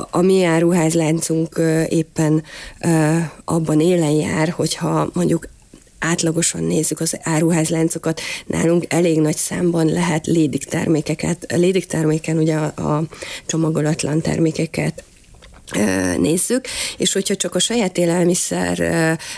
a 0.09 0.21
mi 0.21 0.43
áruházláncunk 0.43 1.61
éppen 1.87 2.43
abban 3.45 3.79
élen 3.79 4.11
jár, 4.11 4.49
hogyha 4.49 5.09
mondjuk 5.13 5.47
átlagosan 5.99 6.63
nézzük 6.63 6.99
az 6.99 7.17
áruházláncokat, 7.21 8.21
nálunk 8.45 8.85
elég 8.87 9.19
nagy 9.19 9.35
számban 9.35 9.85
lehet 9.85 10.25
lédik 10.25 10.65
termékeket, 10.65 11.45
lédik 11.55 11.85
terméken 11.85 12.37
ugye 12.37 12.55
a, 12.55 12.97
a 12.97 13.03
csomagolatlan 13.45 14.21
termékeket 14.21 15.03
nézzük, 16.17 16.65
és 16.97 17.13
hogyha 17.13 17.35
csak 17.35 17.55
a 17.55 17.59
saját 17.59 17.97
élelmiszer 17.97 18.79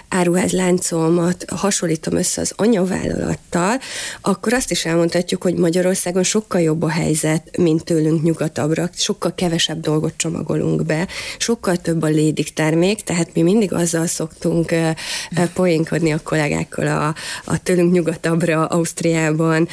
áruház 0.09 0.51
láncomat 0.51 1.45
hasonlítom 1.55 2.15
össze 2.15 2.41
az 2.41 2.53
anyavállalattal, 2.55 3.79
akkor 4.21 4.53
azt 4.53 4.71
is 4.71 4.85
elmondhatjuk, 4.85 5.43
hogy 5.43 5.53
Magyarországon 5.53 6.23
sokkal 6.23 6.61
jobb 6.61 6.83
a 6.83 6.89
helyzet, 6.89 7.57
mint 7.57 7.83
tőlünk 7.83 8.23
nyugatabbra, 8.23 8.89
sokkal 8.93 9.35
kevesebb 9.35 9.79
dolgot 9.79 10.13
csomagolunk 10.17 10.85
be, 10.85 11.07
sokkal 11.37 11.75
több 11.75 12.01
a 12.01 12.07
lédik 12.07 12.53
termék, 12.53 13.03
tehát 13.03 13.33
mi 13.33 13.41
mindig 13.41 13.73
azzal 13.73 14.07
szoktunk 14.07 14.73
poénkodni 15.53 16.11
a 16.11 16.19
kollégákkal 16.23 16.87
a, 16.87 17.15
a 17.51 17.63
tőlünk 17.63 17.91
nyugatabbra, 17.91 18.65
Ausztriában, 18.65 19.67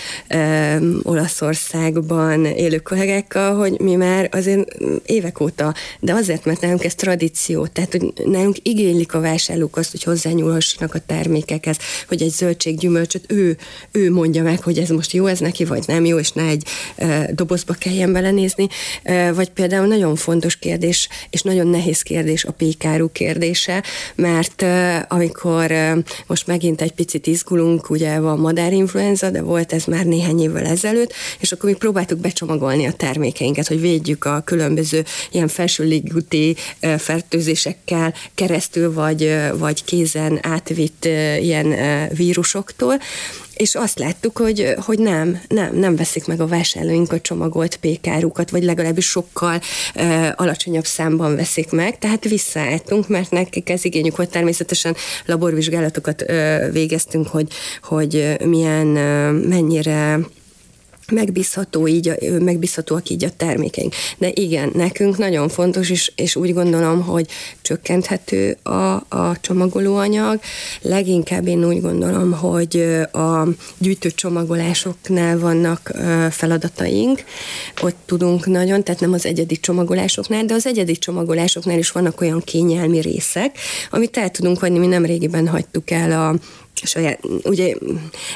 Olaszországban 1.03 2.45
élő 2.45 2.79
kollégákkal, 2.79 3.55
hogy 3.57 3.81
mi 3.81 3.95
már 3.95 4.29
azért 4.33 4.69
évek 5.07 5.41
óta, 5.41 5.75
de 6.01 6.13
azért 6.13 6.45
mert 6.47 6.61
nálunk 6.61 6.85
ez 6.85 6.95
tradíció, 6.95 7.67
tehát 7.67 7.91
hogy 7.91 8.13
nálunk 8.25 8.57
igénylik 8.63 9.15
a 9.15 9.21
vásárlók 9.21 9.77
azt, 9.77 9.91
hogy 9.91 10.03
hozzányúlhassanak 10.03 10.95
a 10.95 10.99
termékekhez, 11.07 11.79
hogy 12.09 12.23
egy 12.23 12.31
zöldséggyümölcsöt 12.31 13.25
ő, 13.33 13.57
ő 13.93 14.13
mondja 14.13 14.43
meg, 14.43 14.63
hogy 14.63 14.79
ez 14.79 14.89
most 14.89 15.13
jó 15.13 15.27
ez 15.27 15.39
neki, 15.39 15.65
vagy 15.65 15.85
nem 15.87 16.05
jó, 16.05 16.19
és 16.19 16.33
ne 16.33 16.47
egy 16.47 16.67
e, 16.97 17.31
dobozba 17.33 17.73
kelljen 17.73 18.13
belenézni, 18.13 18.69
e, 19.03 19.33
vagy 19.33 19.51
például 19.51 19.87
nagyon 19.87 20.17
fontos 20.17 20.57
kérdés, 20.57 21.09
és 21.31 21.43
nagyon 21.43 21.67
nehéz 21.67 22.03
kérdés 22.03 22.45
a 22.45 22.53
pékárú 22.53 23.09
kérdése, 23.13 23.83
mert 24.15 24.63
e, 24.63 25.07
amikor 25.09 25.71
e, 25.71 25.97
most 26.27 26.47
megint 26.47 26.81
egy 26.81 26.93
picit 26.93 27.27
izgulunk, 27.27 27.91
ugye 27.91 28.19
van 28.19 28.39
madárinfluenza, 28.39 29.31
de 29.31 29.43
volt 29.43 29.73
ez 29.73 29.85
már 29.85 30.05
néhány 30.05 30.41
évvel 30.41 30.67
ezelőtt, 30.67 31.13
és 31.39 31.53
akkor 31.53 31.71
mi 31.71 31.77
próbáltuk 31.77 32.19
becsomagolni 32.19 32.87
a 32.87 32.93
termékeinket, 32.93 33.67
hogy 33.67 33.81
védjük 33.81 34.25
a 34.25 34.43
különböző 34.45 35.05
ilyen 35.31 35.49
felső 35.49 35.85
légúti 35.85 36.36
fertőzésekkel 36.99 38.15
keresztül, 38.35 38.93
vagy, 38.93 39.37
vagy 39.59 39.85
kézen 39.85 40.39
átvitt 40.43 41.05
ilyen 41.41 41.75
vírusoktól, 42.15 42.99
és 43.57 43.75
azt 43.75 43.99
láttuk, 43.99 44.39
hogy, 44.39 44.75
hogy 44.85 44.99
nem, 44.99 45.41
nem, 45.49 45.77
nem 45.77 45.97
veszik 45.97 46.27
meg 46.27 46.41
a 46.41 46.47
vásárlóink 46.47 47.13
a 47.13 47.21
csomagolt 47.21 47.77
pékárukat, 47.77 48.51
vagy 48.51 48.63
legalábbis 48.63 49.07
sokkal 49.07 49.61
uh, 49.95 50.29
alacsonyabb 50.37 50.85
számban 50.85 51.37
veszik 51.37 51.71
meg, 51.71 51.99
tehát 51.99 52.25
visszaálltunk, 52.25 53.09
mert 53.09 53.31
nekik 53.31 53.71
ez 53.71 53.85
igényük 53.85 54.17
volt, 54.17 54.31
természetesen 54.31 54.97
laborvizsgálatokat 55.27 56.23
uh, 56.29 56.73
végeztünk, 56.73 57.29
hogy, 57.29 57.49
hogy 57.83 58.37
milyen, 58.45 58.87
uh, 58.87 59.49
mennyire 59.49 60.19
megbízható 61.13 61.89
így, 61.89 62.15
megbízhatóak 62.41 63.09
így 63.09 63.25
a 63.25 63.31
termékeink. 63.37 63.95
De 64.19 64.31
igen, 64.35 64.71
nekünk 64.75 65.19
nagyon 65.19 65.49
fontos, 65.49 65.91
és, 65.91 66.13
és 66.17 66.37
úgy 66.37 66.55
gondolom, 66.55 67.03
hogy 67.03 67.27
csökkenthető 67.63 68.57
a, 68.63 68.95
a 69.09 69.37
csomagolóanyag. 69.41 70.41
Leginkább 70.83 71.47
én 71.47 71.65
úgy 71.65 71.81
gondolom, 71.81 72.33
hogy 72.33 72.77
a 73.13 73.49
gyűjtő 73.79 74.11
csomagolásoknál 74.11 75.39
vannak 75.39 75.93
feladataink, 76.31 77.25
ott 77.83 77.97
tudunk 78.07 78.47
nagyon, 78.47 78.85
tehát 78.85 79.01
nem 79.01 79.13
az 79.13 79.27
egyedi 79.27 79.57
csomagolásoknál, 79.57 80.45
de 80.45 80.55
az 80.55 80.67
egyedi 80.67 80.97
csomagolásoknál 80.97 81.79
is 81.79 81.91
vannak 81.91 82.21
olyan 82.21 82.41
kényelmi 82.41 83.01
részek, 83.01 83.59
amit 83.91 84.17
el 84.17 84.31
tudunk 84.31 84.59
hagyni, 84.59 84.79
mi 84.79 84.87
nem 84.87 85.05
régiben 85.05 85.49
hagytuk 85.49 85.91
el 85.91 86.13
a 86.13 86.35
saját, 86.85 87.21
ugye 87.43 87.75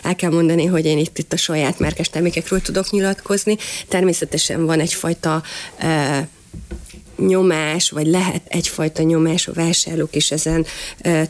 el 0.03 0.17
kell 0.17 0.31
mondani, 0.31 0.65
hogy 0.65 0.87
én 0.87 0.99
itt, 0.99 1.19
itt 1.19 1.33
a 1.33 1.37
saját 1.37 1.79
márkás 1.79 2.09
termékekről 2.09 2.61
tudok 2.61 2.91
nyilatkozni. 2.91 3.57
Természetesen 3.89 4.67
van 4.67 4.81
egyfajta 4.81 5.43
uh, 5.83 6.27
nyomás, 7.27 7.91
vagy 7.91 8.07
lehet 8.07 8.43
egyfajta 8.49 9.03
nyomás 9.03 9.47
a 9.47 9.53
vásárlók 9.53 10.17
is 10.17 10.31
ezen 10.31 10.67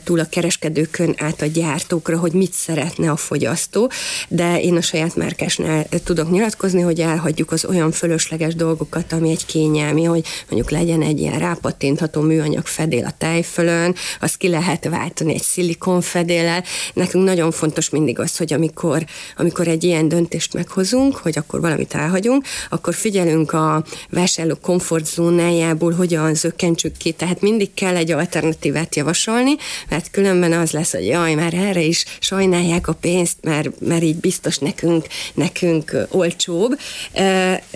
túl 0.03 0.19
a 0.19 0.25
kereskedőkön 0.29 1.15
át 1.17 1.41
a 1.41 1.45
gyártókra, 1.45 2.17
hogy 2.17 2.31
mit 2.31 2.53
szeretne 2.53 3.11
a 3.11 3.15
fogyasztó, 3.15 3.91
de 4.27 4.61
én 4.61 4.75
a 4.75 4.81
saját 4.81 5.15
márkásnál 5.15 5.87
tudok 6.03 6.31
nyilatkozni, 6.31 6.81
hogy 6.81 6.99
elhagyjuk 6.99 7.51
az 7.51 7.65
olyan 7.65 7.91
fölösleges 7.91 8.55
dolgokat, 8.55 9.13
ami 9.13 9.29
egy 9.29 9.45
kényelmi, 9.45 10.03
hogy 10.03 10.25
mondjuk 10.49 10.71
legyen 10.71 11.01
egy 11.01 11.19
ilyen 11.19 11.39
rápattintható 11.39 12.21
műanyag 12.21 12.65
fedél 12.65 13.05
a 13.05 13.13
tejfölön, 13.17 13.95
azt 14.19 14.37
ki 14.37 14.47
lehet 14.47 14.89
váltani 14.89 15.33
egy 15.33 15.43
szilikon 15.43 16.01
fedélel. 16.01 16.63
Nekünk 16.93 17.23
nagyon 17.23 17.51
fontos 17.51 17.89
mindig 17.89 18.19
az, 18.19 18.37
hogy 18.37 18.53
amikor, 18.53 19.05
amikor 19.37 19.67
egy 19.67 19.83
ilyen 19.83 20.07
döntést 20.07 20.53
meghozunk, 20.53 21.15
hogy 21.15 21.37
akkor 21.37 21.61
valamit 21.61 21.93
elhagyunk, 21.93 22.45
akkor 22.69 22.93
figyelünk 22.93 23.53
a 23.53 23.83
vásárló 24.09 24.55
komfortzónájába, 24.61 25.80
igazából 25.81 26.05
hogyan 26.05 26.35
zökkentsük 26.35 26.97
ki, 26.97 27.11
tehát 27.11 27.41
mindig 27.41 27.73
kell 27.73 27.95
egy 27.95 28.11
alternatívát 28.11 28.95
javasolni, 28.95 29.55
mert 29.89 30.11
különben 30.11 30.51
az 30.51 30.71
lesz, 30.71 30.91
hogy 30.91 31.05
jaj, 31.05 31.33
már 31.33 31.53
erre 31.53 31.81
is 31.81 32.05
sajnálják 32.19 32.87
a 32.87 32.93
pénzt, 32.93 33.37
mert, 33.41 33.79
mert 33.79 34.03
így 34.03 34.15
biztos 34.15 34.57
nekünk, 34.57 35.05
nekünk 35.33 36.07
olcsóbb. 36.09 36.79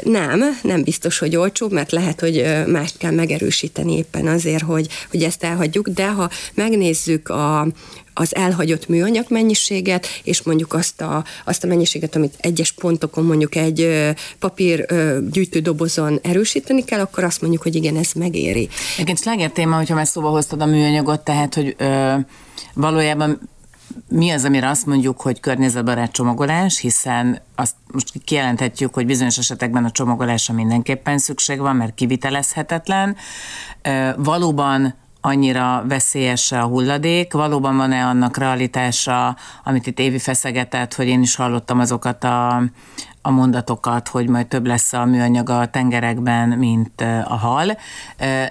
Nem, 0.03 0.57
nem 0.61 0.83
biztos, 0.83 1.17
hogy 1.17 1.35
olcsóbb, 1.35 1.71
mert 1.71 1.91
lehet, 1.91 2.19
hogy 2.19 2.45
mást 2.67 2.97
kell 2.97 3.11
megerősíteni 3.11 3.97
éppen 3.97 4.27
azért, 4.27 4.63
hogy, 4.63 4.87
hogy 5.09 5.23
ezt 5.23 5.43
elhagyjuk, 5.43 5.87
de 5.87 6.07
ha 6.07 6.29
megnézzük 6.53 7.29
a, 7.29 7.67
az 8.17 8.35
elhagyott 8.35 8.87
műanyag 8.87 9.25
mennyiséget, 9.29 10.07
és 10.23 10.43
mondjuk 10.43 10.73
azt 10.73 11.01
a, 11.01 11.23
azt 11.45 11.63
a 11.63 11.67
mennyiséget, 11.67 12.15
amit 12.15 12.33
egyes 12.37 12.71
pontokon 12.71 13.25
mondjuk 13.25 13.55
egy 13.55 14.09
papír 14.39 14.85
gyűjtődobozon 15.31 16.19
erősíteni 16.23 16.83
kell, 16.83 16.99
akkor 16.99 17.23
azt 17.23 17.41
mondjuk, 17.41 17.63
hogy 17.63 17.75
igen, 17.75 17.97
ez 17.97 18.11
megéri. 18.11 18.69
Egyébként 18.93 19.19
sláger 19.19 19.51
téma, 19.51 19.75
hogyha 19.75 19.95
már 19.95 20.07
szóba 20.07 20.29
hoztad 20.29 20.61
a 20.61 20.65
műanyagot, 20.65 21.21
tehát, 21.21 21.53
hogy 21.53 21.75
ö, 21.77 22.15
valójában 22.73 23.49
mi 24.09 24.29
az, 24.29 24.43
amire 24.43 24.69
azt 24.69 24.85
mondjuk, 24.85 25.21
hogy 25.21 25.39
környezetbarát 25.39 26.11
csomagolás, 26.11 26.79
hiszen 26.79 27.41
azt 27.55 27.75
most 27.91 28.11
kijelenthetjük, 28.23 28.93
hogy 28.93 29.05
bizonyos 29.05 29.37
esetekben 29.37 29.85
a 29.85 29.91
csomagolásra 29.91 30.53
mindenképpen 30.53 31.17
szükség 31.17 31.59
van, 31.59 31.75
mert 31.75 31.95
kivitelezhetetlen. 31.95 33.15
Valóban 34.17 34.95
annyira 35.25 35.83
veszélyes 35.87 36.51
a 36.51 36.63
hulladék? 36.63 37.33
Valóban 37.33 37.77
van-e 37.77 38.05
annak 38.05 38.37
realitása, 38.37 39.37
amit 39.63 39.87
itt 39.87 39.99
Évi 39.99 40.19
feszegetett, 40.19 40.93
hogy 40.93 41.07
én 41.07 41.21
is 41.21 41.35
hallottam 41.35 41.79
azokat 41.79 42.23
a, 42.23 42.55
a 43.21 43.29
mondatokat, 43.29 44.07
hogy 44.07 44.27
majd 44.27 44.47
több 44.47 44.65
lesz 44.65 44.93
a 44.93 45.05
műanyag 45.05 45.49
a 45.49 45.67
tengerekben, 45.67 46.49
mint 46.49 47.01
a 47.27 47.35
hal, 47.35 47.77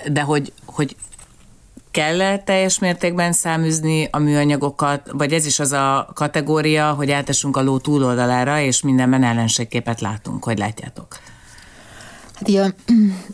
de 0.07 0.21
hogy, 0.21 0.53
hogy 0.65 0.97
kell 1.91 2.21
-e 2.21 2.39
teljes 2.39 2.79
mértékben 2.79 3.33
száműzni 3.33 4.09
a 4.11 4.19
műanyagokat, 4.19 5.11
vagy 5.13 5.33
ez 5.33 5.47
is 5.47 5.59
az 5.59 5.73
a 5.73 6.09
kategória, 6.15 6.93
hogy 6.93 7.11
átesünk 7.11 7.57
a 7.57 7.63
ló 7.63 7.79
túloldalára, 7.79 8.61
és 8.61 8.83
mindenben 8.83 9.23
ellenségképet 9.23 10.01
látunk, 10.01 10.45
hogy 10.45 10.59
látjátok? 10.59 11.19
Hát 12.35 12.49
ugye 12.49 12.73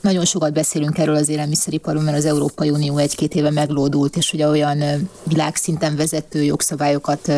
nagyon 0.00 0.24
sokat 0.24 0.52
beszélünk 0.52 0.98
erről 0.98 1.14
az 1.14 1.28
élelmiszeriparon, 1.28 2.02
mert 2.02 2.16
az 2.16 2.24
Európai 2.24 2.70
Unió 2.70 2.96
egy-két 2.96 3.34
éve 3.34 3.50
meglódult, 3.50 4.16
és 4.16 4.32
ugye 4.32 4.48
olyan 4.48 5.08
világszinten 5.24 5.96
vezető 5.96 6.42
jogszabályokat 6.42 7.32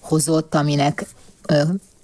hozott, 0.00 0.54
aminek 0.54 1.06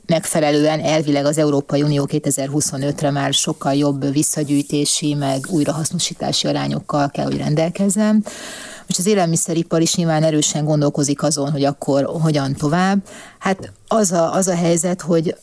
megfelelően 0.06 0.80
elvileg 0.80 1.24
az 1.24 1.38
Európai 1.38 1.82
Unió 1.82 2.08
2025-re 2.12 3.10
már 3.10 3.34
sokkal 3.34 3.74
jobb 3.74 4.12
visszagyűjtési, 4.12 5.14
meg 5.14 5.46
újrahasznosítási 5.50 6.46
arányokkal 6.46 7.10
kell, 7.10 7.24
hogy 7.24 7.36
rendelkezzen. 7.36 8.24
Most 8.86 8.98
az 8.98 9.06
élelmiszeripar 9.06 9.80
is 9.80 9.94
nyilván 9.94 10.22
erősen 10.22 10.64
gondolkozik 10.64 11.22
azon, 11.22 11.50
hogy 11.50 11.64
akkor 11.64 12.04
hogyan 12.22 12.54
tovább. 12.54 12.98
Hát 13.38 13.72
az 13.88 14.12
a, 14.12 14.34
az 14.34 14.46
a 14.46 14.54
helyzet, 14.54 15.00
hogy 15.00 15.36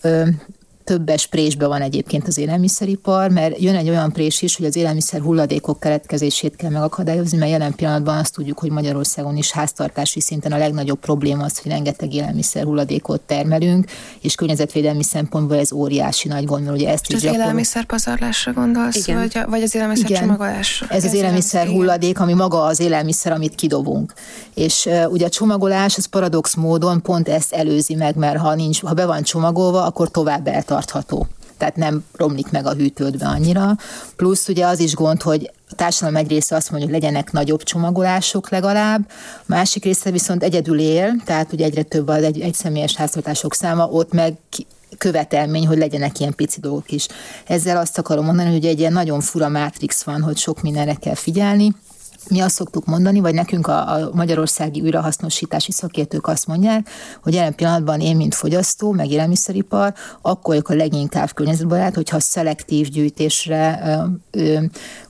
többes 0.84 1.28
présbe 1.28 1.67
van 1.67 1.82
egyébként 1.82 2.28
az 2.28 2.38
élelmiszeripar, 2.38 3.30
mert 3.30 3.60
jön 3.60 3.76
egy 3.76 3.89
olyan 3.89 4.12
prés 4.12 4.41
is, 4.41 4.56
hogy 4.56 4.65
az 4.65 4.76
élelmiszer 4.76 5.22
hulladékok 5.22 5.80
keletkezését 5.80 6.56
kell 6.56 6.69
megakadályozni, 6.69 7.38
mert 7.38 7.52
jelen 7.52 7.76
pillanatban 7.76 8.17
azt 8.17 8.34
tudjuk, 8.34 8.60
hogy 8.60 8.72
Magyarországon 8.72 9.38
is 9.38 9.52
háztartási 9.52 10.19
szinten 10.19 10.52
a 10.52 10.58
legnagyobb 10.58 11.00
probléma 11.00 11.43
az, 11.43 11.60
hogy 11.60 11.72
rengeteg 11.72 12.13
élelmiszer 12.13 12.63
hulladékot 12.63 13.22
termelünk, 13.22 13.91
és 14.22 14.36
környezetvédelmi 14.36 15.04
szempontból 15.04 15.58
ez 15.58 15.72
óriási 15.72 16.28
nagy 16.28 16.46
gond, 16.46 16.63
mert 16.63 16.76
ugye 16.76 16.89
ezt 16.89 17.10
és 17.10 17.15
az 17.15 17.24
élelmiszer 17.24 17.86
pazarlásra 17.86 18.54
gondolsz, 18.54 19.08
Igen. 19.08 19.17
Vagy, 19.17 19.39
vagy 19.48 19.62
az 19.62 19.76
élelmiszer 19.76 20.10
Igen. 20.10 20.22
csomagolásra? 20.22 20.88
Ez 20.89 21.06
az 21.06 21.13
élelmiszer 21.13 21.67
hulladék, 21.67 22.19
ami 22.19 22.34
maga 22.34 22.63
az 22.63 22.80
élelmiszer, 22.80 23.32
amit 23.32 23.56
kidobunk. 23.56 24.13
És 24.54 24.86
uh, 24.86 25.12
ugye 25.12 25.26
a 25.26 25.30
csomagolás 25.30 25.98
az 25.98 26.06
paradox 26.06 26.56
módon 26.56 27.02
pont 27.02 27.30
ezt 27.30 27.54
előzi 27.54 27.96
meg, 27.96 28.15
mert 28.15 28.38
ha, 28.38 28.56
nincs, 28.56 28.82
ha 28.82 28.93
be 28.93 29.06
van 29.06 29.24
csomagolva, 29.24 29.86
akkor 29.86 30.12
tovább 30.12 30.48
eltartható 30.73 31.27
tehát 31.57 31.75
nem 31.75 32.03
romlik 32.15 32.51
meg 32.51 32.65
a 32.65 32.73
hűtődbe 32.73 33.27
annyira. 33.27 33.77
Plusz 34.15 34.47
ugye 34.47 34.65
az 34.65 34.79
is 34.79 34.93
gond, 34.93 35.21
hogy 35.21 35.51
a 35.69 35.75
társadalom 35.75 36.19
egy 36.19 36.29
része 36.29 36.55
azt 36.55 36.71
mondja, 36.71 36.89
hogy 36.89 36.99
legyenek 37.01 37.31
nagyobb 37.31 37.63
csomagolások 37.63 38.49
legalább, 38.49 39.09
másik 39.45 39.83
része 39.83 40.12
viszont 40.12 40.43
egyedül 40.43 40.79
él, 40.79 41.15
tehát 41.25 41.53
ugye 41.53 41.65
egyre 41.65 41.83
több 41.83 42.07
az 42.07 42.23
egy, 42.23 42.39
egy 42.39 42.53
személyes 42.53 42.95
háztartások 42.95 43.53
száma, 43.53 43.88
ott 43.88 44.13
meg 44.13 44.33
követelmény, 44.97 45.67
hogy 45.67 45.77
legyenek 45.77 46.19
ilyen 46.19 46.36
pici 46.36 46.59
dolgok 46.59 46.91
is. 46.91 47.07
Ezzel 47.47 47.77
azt 47.77 47.97
akarom 47.97 48.25
mondani, 48.25 48.51
hogy 48.51 48.65
egy 48.65 48.79
ilyen 48.79 48.93
nagyon 48.93 49.21
fura 49.21 49.49
mátrix 49.49 50.03
van, 50.03 50.21
hogy 50.21 50.38
sok 50.38 50.62
mindenre 50.62 50.93
kell 50.95 51.15
figyelni, 51.15 51.71
mi 52.29 52.39
azt 52.39 52.55
szoktuk 52.55 52.86
mondani, 52.86 53.19
vagy 53.19 53.33
nekünk 53.33 53.67
a, 53.67 53.93
a 53.93 54.09
magyarországi 54.13 54.81
újrahasznosítási 54.81 55.71
szakértők 55.71 56.27
azt 56.27 56.47
mondják, 56.47 56.89
hogy 57.23 57.33
jelen 57.33 57.55
pillanatban 57.55 57.99
én, 57.99 58.15
mint 58.15 58.36
fogyasztó, 58.36 58.91
meg 58.91 59.09
élelmiszeripar, 59.09 59.93
akkor 60.21 60.62
a 60.63 60.73
leginkább 60.73 61.31
környezetbarát, 61.33 61.95
hogyha 61.95 62.19
szelektív 62.19 62.88
gyűjtésre 62.88 63.81
ö, 64.31 64.39
ö, 64.39 64.59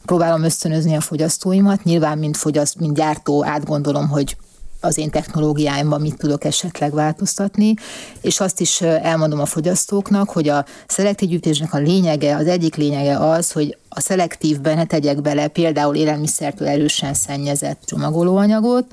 próbálom 0.06 0.44
ösztönözni 0.44 0.96
a 0.96 1.02
fogyasztóimat. 1.02 1.84
Nyilván, 1.84 2.18
mint, 2.18 2.38
fogyaszt, 2.38 2.80
mint 2.80 2.96
gyártó 2.96 3.46
átgondolom, 3.46 4.08
hogy 4.08 4.38
az 4.84 4.98
én 4.98 5.10
technológiáimban 5.10 6.02
mit 6.02 6.18
tudok 6.18 6.44
esetleg 6.44 6.94
változtatni, 6.94 7.74
és 8.22 8.40
azt 8.40 8.60
is 8.60 8.82
elmondom 8.82 9.40
a 9.40 9.46
fogyasztóknak, 9.46 10.30
hogy 10.30 10.50
a 10.50 10.66
szelektív 10.88 11.30
gyűjtésnek 11.30 11.74
a 11.74 11.78
lényege, 11.78 12.36
az 12.36 12.48
egyik 12.48 12.76
lényege 12.76 13.18
az, 13.18 13.52
hogy 13.52 13.78
a 13.90 14.00
szelektívben 14.00 14.76
ne 14.76 14.86
tegyek 14.86 15.22
bele 15.22 15.48
például 15.48 15.96
élelmiszertől 15.96 16.68
erősen 16.68 17.14
szennyezett 17.14 17.82
csomagolóanyagot, 17.86 18.86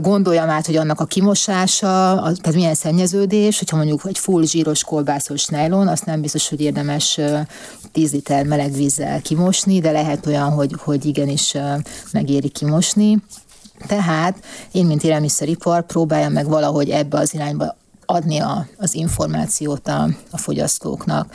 gondoljam 0.00 0.48
át, 0.48 0.66
hogy 0.66 0.76
annak 0.76 1.00
a 1.00 1.04
kimosása, 1.04 1.88
tehát 2.16 2.54
milyen 2.54 2.74
szennyeződés, 2.74 3.58
hogyha 3.58 3.76
mondjuk 3.76 4.02
egy 4.04 4.18
full 4.18 4.44
zsíros 4.44 4.84
kolbászos 4.84 5.46
nylon, 5.46 5.88
azt 5.88 6.06
nem 6.06 6.20
biztos, 6.20 6.48
hogy 6.48 6.60
érdemes 6.60 7.20
10 7.92 8.12
liter 8.12 8.46
meleg 8.46 8.72
vízzel 8.72 9.22
kimosni, 9.22 9.80
de 9.80 9.90
lehet 9.90 10.26
olyan, 10.26 10.50
hogy, 10.50 10.74
hogy 10.78 11.04
igenis 11.04 11.54
megéri 12.12 12.48
kimosni. 12.48 13.22
Tehát 13.86 14.36
én, 14.72 14.86
mint 14.86 15.02
élelmiszeripar 15.02 15.86
próbáljam 15.86 16.32
meg 16.32 16.48
valahogy 16.48 16.90
ebbe 16.90 17.18
az 17.18 17.34
irányba 17.34 17.76
adni 18.06 18.38
a, 18.38 18.66
az 18.78 18.94
információt 18.94 19.88
a, 19.88 20.08
a 20.30 20.38
fogyasztóknak. 20.38 21.34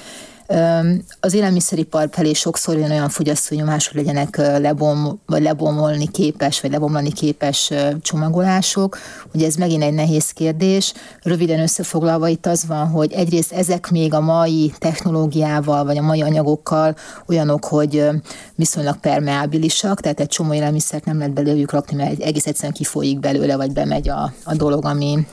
Az 1.19 1.33
élelmiszeripar 1.33 2.10
felé 2.12 2.33
sokszor 2.33 2.77
jön 2.77 2.91
olyan 2.91 3.10
fogyasztói 3.10 3.57
nyomás, 3.57 3.88
hogy 3.88 3.97
legyenek 3.97 4.38
lebom, 4.38 5.19
vagy 5.25 5.41
lebomolni 5.41 6.07
képes, 6.12 6.62
vagy 6.62 6.71
lebomlani 6.71 7.12
képes 7.12 7.71
csomagolások. 8.01 8.97
Ugye 9.33 9.45
ez 9.45 9.55
megint 9.55 9.83
egy 9.83 9.93
nehéz 9.93 10.31
kérdés. 10.31 10.93
Röviden 11.23 11.60
összefoglalva 11.60 12.27
itt 12.27 12.45
az 12.45 12.65
van, 12.65 12.88
hogy 12.88 13.12
egyrészt 13.12 13.51
ezek 13.51 13.89
még 13.89 14.13
a 14.13 14.21
mai 14.21 14.73
technológiával, 14.77 15.83
vagy 15.83 15.97
a 15.97 16.01
mai 16.01 16.21
anyagokkal 16.21 16.95
olyanok, 17.27 17.65
hogy 17.65 18.05
viszonylag 18.55 18.97
permeábilisak, 18.97 20.01
tehát 20.01 20.19
egy 20.19 20.27
csomó 20.27 20.53
élelmiszert 20.53 21.05
nem 21.05 21.17
lehet 21.17 21.33
belőlük 21.33 21.71
rakni, 21.71 21.95
mert 21.95 22.21
egész 22.21 22.47
egyszerűen 22.47 22.73
kifolyik 22.73 23.19
belőle, 23.19 23.55
vagy 23.55 23.71
bemegy 23.71 24.10
a, 24.10 24.33
a 24.43 24.55
dolog, 24.55 24.86
ami, 24.86 25.27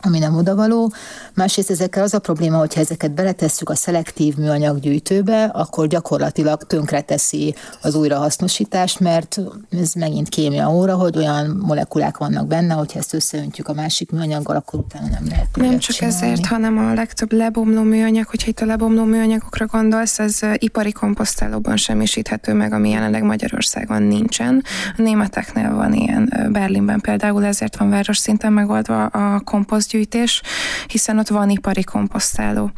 ami 0.00 0.18
nem 0.18 0.36
odavaló. 0.36 0.92
Másrészt 1.34 1.70
ezekkel 1.70 2.02
az 2.02 2.14
a 2.14 2.18
probléma, 2.18 2.58
hogyha 2.58 2.80
ezeket 2.80 3.10
beletesszük 3.10 3.70
a 3.70 3.74
szelektív 3.74 4.36
műanyag 4.36 4.80
gyűjtőbe, 4.80 5.44
akkor 5.44 5.86
gyakorlatilag 5.86 6.62
tönkreteszi 6.62 7.54
az 7.82 7.94
újrahasznosítást, 7.94 9.00
mert 9.00 9.40
ez 9.70 9.92
megint 9.92 10.28
kémia 10.28 10.70
óra, 10.70 10.94
hogy 10.94 11.16
olyan 11.16 11.62
molekulák 11.66 12.16
vannak 12.16 12.46
benne, 12.46 12.74
hogyha 12.74 12.98
ezt 12.98 13.14
összeöntjük 13.14 13.68
a 13.68 13.72
másik 13.72 14.10
műanyaggal, 14.10 14.56
akkor 14.56 14.78
utána 14.78 15.08
nem 15.08 15.26
lehet. 15.28 15.56
Nem 15.56 15.78
csak 15.78 15.96
csinálni. 15.96 16.16
ezért, 16.16 16.46
hanem 16.46 16.78
a 16.78 16.94
legtöbb 16.94 17.32
lebomló 17.32 17.82
műanyag, 17.82 18.26
hogyha 18.26 18.48
itt 18.48 18.60
a 18.60 18.66
lebomló 18.66 19.04
műanyagokra 19.04 19.66
gondolsz, 19.66 20.18
ez 20.18 20.38
ipari 20.54 20.92
komposztálóban 20.92 21.76
semmisíthető 21.76 22.52
meg, 22.52 22.72
ami 22.72 22.90
jelenleg 22.90 23.22
Magyarországon 23.22 24.02
nincsen. 24.02 24.64
A 24.96 25.02
németeknél 25.02 25.74
van 25.74 25.92
ilyen, 25.92 26.48
Berlinben 26.52 27.00
például 27.00 27.44
ezért 27.44 27.76
van 27.76 27.90
város 27.90 28.18
szinten 28.18 28.52
megoldva 28.52 29.04
a 29.04 29.40
komposzt 29.40 29.87
komposztgyűjtés, 29.88 30.42
hiszen 30.86 31.18
ott 31.18 31.28
van 31.28 31.50
ipari 31.50 31.84
komposztáló. 31.84 32.70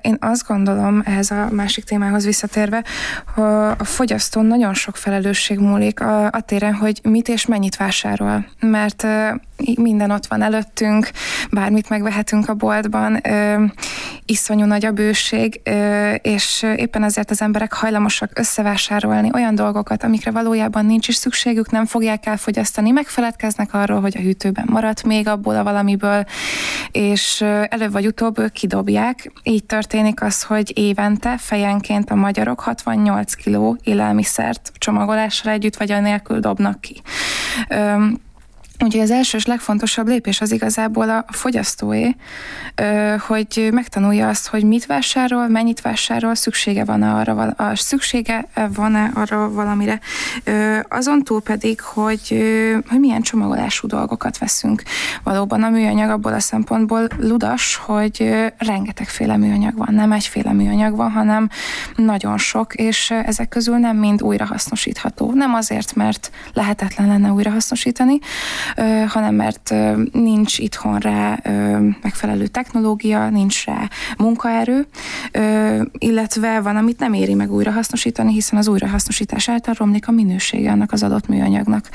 Én 0.00 0.16
azt 0.20 0.46
gondolom, 0.46 1.02
ehhez 1.04 1.30
a 1.30 1.48
másik 1.50 1.84
témához 1.84 2.24
visszatérve, 2.24 2.84
a 3.78 3.84
fogyasztón 3.84 4.46
nagyon 4.46 4.74
sok 4.74 4.96
felelősség 4.96 5.58
múlik 5.58 6.00
a, 6.00 6.24
a 6.24 6.40
téren, 6.40 6.74
hogy 6.74 7.00
mit 7.02 7.28
és 7.28 7.46
mennyit 7.46 7.76
vásárol. 7.76 8.46
Mert 8.60 9.06
minden 9.74 10.10
ott 10.10 10.26
van 10.26 10.42
előttünk, 10.42 11.10
bármit 11.50 11.88
megvehetünk 11.88 12.48
a 12.48 12.54
boltban, 12.54 13.20
iszonyú 14.24 14.64
nagy 14.64 14.86
a 14.86 14.90
bőség, 14.90 15.60
és 16.22 16.66
éppen 16.76 17.04
ezért 17.04 17.30
az 17.30 17.42
emberek 17.42 17.72
hajlamosak 17.72 18.30
összevásárolni 18.34 19.30
olyan 19.32 19.54
dolgokat, 19.54 20.04
amikre 20.04 20.30
valójában 20.30 20.86
nincs 20.86 21.08
is 21.08 21.14
szükségük, 21.14 21.70
nem 21.70 21.86
fogják 21.86 22.26
elfogyasztani, 22.26 22.90
megfeledkeznek 22.90 23.74
arról, 23.74 24.00
hogy 24.00 24.16
a 24.16 24.20
hűtőben 24.20 24.66
maradt 24.68 25.02
még 25.02 25.28
abból 25.28 25.56
a 25.56 25.62
valamiből, 25.62 26.24
és 26.90 27.40
előbb 27.68 27.92
vagy 27.92 28.06
utóbb 28.06 28.52
kidobják. 28.52 29.32
Így 29.42 29.64
történik 29.64 30.22
az, 30.22 30.42
hogy 30.42 30.78
évente 30.78 31.36
fejenként 31.38 32.10
a 32.10 32.14
magyarok 32.14 32.60
68 32.60 33.34
kiló 33.34 33.76
élelmiszert 33.82 34.72
csomagolásra 34.78 35.50
együtt 35.50 35.76
vagy 35.76 35.90
anélkül 35.90 36.40
dobnak 36.40 36.80
ki. 36.80 37.02
Úgyhogy 38.84 39.00
az 39.00 39.10
első 39.10 39.36
és 39.36 39.46
legfontosabb 39.46 40.08
lépés 40.08 40.40
az 40.40 40.52
igazából 40.52 41.10
a 41.10 41.24
fogyasztóé, 41.28 42.16
hogy 43.26 43.68
megtanulja 43.72 44.28
azt, 44.28 44.46
hogy 44.46 44.64
mit 44.64 44.86
vásárol, 44.86 45.48
mennyit 45.48 45.80
vásárol, 45.80 46.34
szüksége 46.34 46.84
van-e 46.84 47.14
arra, 47.14 47.32
a 47.56 47.76
szüksége 47.76 48.48
van-e 48.74 49.10
arra 49.14 49.50
valamire. 49.50 50.00
Azon 50.88 51.22
túl 51.22 51.42
pedig, 51.42 51.80
hogy, 51.80 52.28
hogy 52.88 52.98
milyen 52.98 53.22
csomagolású 53.22 53.86
dolgokat 53.86 54.38
veszünk. 54.38 54.82
Valóban 55.22 55.62
a 55.62 55.68
műanyag 55.68 56.10
abból 56.10 56.32
a 56.32 56.40
szempontból 56.40 57.06
ludas, 57.18 57.76
hogy 57.76 58.30
rengetegféle 58.58 59.36
műanyag 59.36 59.76
van, 59.76 59.94
nem 59.94 60.12
egyféle 60.12 60.52
műanyag 60.52 60.96
van, 60.96 61.10
hanem 61.10 61.48
nagyon 61.96 62.38
sok, 62.38 62.74
és 62.74 63.10
ezek 63.10 63.48
közül 63.48 63.76
nem 63.76 63.96
mind 63.96 64.22
újrahasznosítható. 64.22 65.32
Nem 65.34 65.54
azért, 65.54 65.94
mert 65.94 66.30
lehetetlen 66.52 67.06
lenne 67.06 67.32
újrahasznosítani, 67.32 68.18
hanem 69.08 69.34
mert 69.34 69.74
nincs 70.12 70.58
itthon 70.58 70.98
rá 70.98 71.38
megfelelő 72.02 72.46
technológia, 72.46 73.28
nincs 73.28 73.64
rá 73.64 73.88
munkaerő, 74.18 74.86
illetve 75.98 76.60
van, 76.60 76.76
amit 76.76 76.98
nem 76.98 77.12
éri 77.12 77.34
meg 77.34 77.52
újrahasznosítani, 77.52 78.32
hiszen 78.32 78.58
az 78.58 78.68
újrahasznosítás 78.68 79.48
által 79.48 79.74
romlik 79.78 80.08
a 80.08 80.12
minősége 80.12 80.70
annak 80.70 80.92
az 80.92 81.02
adott 81.02 81.28
műanyagnak. 81.28 81.88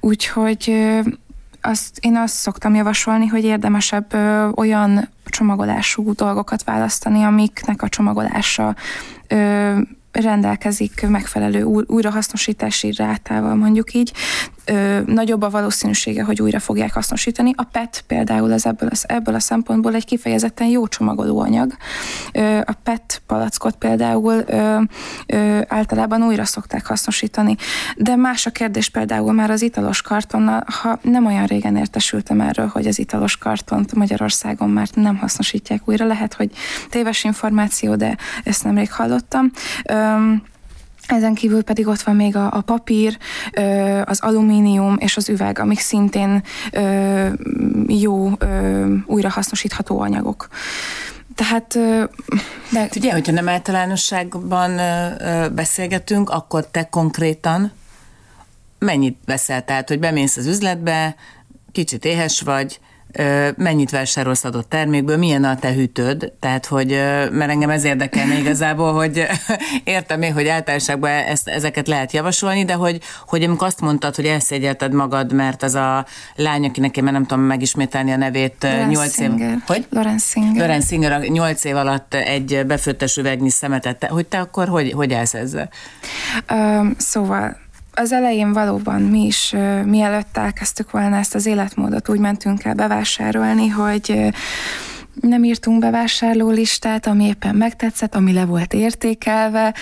Úgyhogy 0.00 0.72
azt, 1.66 1.98
én 2.00 2.16
azt 2.16 2.34
szoktam 2.34 2.74
javasolni, 2.74 3.26
hogy 3.26 3.44
érdemesebb 3.44 4.12
ö, 4.14 4.48
olyan 4.54 5.08
csomagolású 5.24 6.12
dolgokat 6.14 6.64
választani, 6.64 7.22
amiknek 7.22 7.82
a 7.82 7.88
csomagolása 7.88 8.74
ö, 9.28 9.78
rendelkezik 10.12 11.06
megfelelő 11.08 11.62
újrahasznosítási 11.86 12.92
rátával, 12.92 13.54
mondjuk 13.54 13.92
így, 13.92 14.12
ö, 14.66 15.00
nagyobb 15.06 15.42
a 15.42 15.50
valószínűsége, 15.50 16.22
hogy 16.22 16.42
újra 16.42 16.60
fogják 16.60 16.92
hasznosítani. 16.92 17.52
A 17.56 17.62
PET 17.62 18.04
például 18.06 18.52
az 18.52 18.66
ebből, 18.66 18.88
az, 18.88 19.04
ebből 19.08 19.34
a 19.34 19.40
szempontból 19.40 19.94
egy 19.94 20.04
kifejezetten 20.04 20.66
jó 20.66 20.88
csomagolóanyag. 20.88 21.76
Ö, 22.32 22.58
a 22.58 22.72
PET 22.82 23.22
palackot 23.26 23.76
például 23.76 24.44
ö, 24.46 24.80
ö, 25.26 25.60
általában 25.68 26.22
újra 26.22 26.44
szokták 26.44 26.86
hasznosítani. 26.86 27.56
De 27.96 28.16
más 28.16 28.46
a 28.46 28.50
kérdés 28.50 28.88
például 28.88 29.32
már 29.32 29.50
az 29.50 29.62
italos 29.62 30.02
kartonnal, 30.02 30.64
ha 30.82 30.98
nem 31.02 31.26
olyan 31.26 31.46
régen 31.46 31.76
értesültem 31.76 32.40
erről, 32.40 32.66
hogy 32.66 32.86
az 32.86 32.98
italos 32.98 33.36
kartont 33.36 33.94
Magyarországon 33.94 34.70
már 34.70 34.88
nem 34.94 35.16
hasznosítják 35.16 35.82
újra. 35.84 36.06
Lehet, 36.06 36.34
hogy 36.34 36.50
téves 36.90 37.24
információ, 37.24 37.94
de 37.94 38.16
ezt 38.44 38.64
nemrég 38.64 38.92
hallottam. 38.92 39.50
Ö, 39.84 40.32
ezen 41.06 41.34
kívül 41.34 41.62
pedig 41.62 41.86
ott 41.86 42.02
van 42.02 42.16
még 42.16 42.36
a, 42.36 42.52
a 42.52 42.60
papír, 42.60 43.18
az 44.04 44.20
alumínium 44.20 44.96
és 44.98 45.16
az 45.16 45.28
üveg, 45.28 45.58
amik 45.58 45.80
szintén 45.80 46.42
jó 47.86 48.30
újrahasznosítható 49.06 50.00
anyagok. 50.00 50.48
Tehát... 51.34 51.78
De... 52.70 52.88
Ugye, 52.96 53.12
hogyha 53.12 53.32
nem 53.32 53.48
általánosságban 53.48 54.80
beszélgetünk, 55.54 56.30
akkor 56.30 56.66
te 56.66 56.88
konkrétan 56.88 57.72
mennyit 58.78 59.18
veszel? 59.24 59.64
Tehát, 59.64 59.88
hogy 59.88 59.98
bemész 59.98 60.36
az 60.36 60.46
üzletbe, 60.46 61.14
kicsit 61.72 62.04
éhes 62.04 62.40
vagy, 62.40 62.80
mennyit 63.56 63.90
vásárolsz 63.90 64.44
adott 64.44 64.68
termékből, 64.68 65.16
milyen 65.16 65.44
a 65.44 65.56
te 65.56 65.72
hűtőd, 65.72 66.32
tehát 66.40 66.66
hogy, 66.66 66.88
mert 67.30 67.50
engem 67.50 67.70
ez 67.70 67.84
érdekelne 67.84 68.38
igazából, 68.38 68.92
hogy 69.02 69.26
értem 69.84 70.22
én, 70.22 70.32
hogy 70.32 70.46
általánosságban 70.46 71.10
ezt, 71.10 71.48
ezeket 71.48 71.88
lehet 71.88 72.12
javasolni, 72.12 72.64
de 72.64 72.72
hogy, 72.72 73.00
hogy 73.26 73.42
amikor 73.42 73.66
azt 73.66 73.80
mondtad, 73.80 74.14
hogy 74.14 74.26
elszégyelted 74.26 74.92
magad, 74.92 75.32
mert 75.32 75.62
az 75.62 75.74
a 75.74 76.06
lány, 76.36 76.64
akinek 76.64 76.96
én 76.96 77.04
nem 77.04 77.26
tudom 77.26 77.44
megismételni 77.44 78.12
a 78.12 78.16
nevét, 78.16 78.66
nyolc 78.88 79.18
év... 79.18 79.30
Hogy? 79.66 79.86
Lorenz 79.90 80.24
Singer. 80.24 80.62
Lorenz 80.62 80.86
Singer 80.86 81.20
nyolc 81.20 81.64
év 81.64 81.76
alatt 81.76 82.14
egy 82.14 82.62
befőttes 82.66 83.16
üvegnyi 83.16 83.50
szemetet, 83.50 84.04
hogy 84.04 84.26
te 84.26 84.38
akkor 84.38 84.68
hogy, 84.68 84.92
hogy 84.92 85.12
állsz 85.12 85.34
ezzel? 85.34 85.68
Um, 86.50 86.94
szóval 86.98 87.62
az 87.94 88.12
elején 88.12 88.52
valóban 88.52 89.02
mi 89.02 89.26
is, 89.26 89.54
mielőtt 89.84 90.36
elkezdtük 90.36 90.90
volna 90.90 91.16
ezt 91.16 91.34
az 91.34 91.46
életmódot, 91.46 92.08
úgy 92.08 92.18
mentünk 92.18 92.64
el 92.64 92.74
bevásárolni, 92.74 93.68
hogy 93.68 94.32
nem 95.20 95.44
írtunk 95.44 95.78
bevásárló 95.78 96.50
listát, 96.50 97.06
ami 97.06 97.24
éppen 97.24 97.54
megtetszett, 97.54 98.14
ami 98.14 98.32
le 98.32 98.44
volt 98.44 98.72
értékelve, 98.72 99.74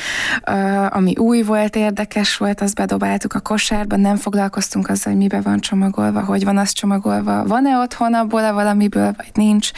ami 0.89 1.17
új 1.17 1.43
volt, 1.43 1.77
érdekes 1.77 2.37
volt, 2.37 2.61
azt 2.61 2.75
bedobáltuk 2.75 3.33
a 3.33 3.41
kosárba, 3.41 3.97
nem 3.97 4.17
foglalkoztunk 4.17 4.89
azzal, 4.89 5.13
hogy 5.13 5.23
mibe 5.23 5.41
van 5.41 5.61
csomagolva, 5.61 6.25
hogy 6.25 6.45
van 6.45 6.59
az 6.59 6.73
csomagolva, 6.73 7.45
van-e 7.45 7.79
otthon 7.79 8.15
abból 8.15 8.45
a 8.45 8.53
valamiből, 8.53 9.13
vagy 9.17 9.31
nincs, 9.35 9.71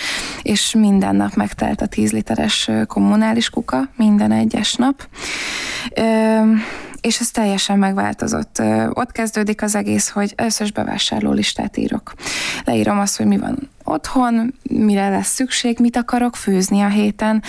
és 0.43 0.75
minden 0.75 1.17
nap 1.17 1.35
megtelt 1.35 1.81
a 1.81 1.87
10 1.87 2.13
literes 2.13 2.71
kommunális 2.87 3.51
kuka, 3.51 3.89
minden 3.97 4.33
egyes 4.33 4.75
nap 4.75 5.09
és 7.05 7.21
ez 7.21 7.31
teljesen 7.31 7.79
megváltozott. 7.79 8.63
Ott 8.93 9.13
kezdődik 9.13 9.63
az 9.63 9.75
egész, 9.75 10.09
hogy 10.09 10.33
először 10.37 10.73
bevásárló 10.73 11.33
listát 11.33 11.77
írok. 11.77 12.13
Leírom 12.65 12.99
azt, 12.99 13.17
hogy 13.17 13.27
mi 13.27 13.39
van 13.39 13.71
otthon, 13.85 14.55
mire 14.63 15.09
lesz 15.09 15.35
szükség, 15.35 15.79
mit 15.79 15.97
akarok 15.97 16.37
főzni 16.37 16.81
a 16.81 16.89
héten. 16.89 17.43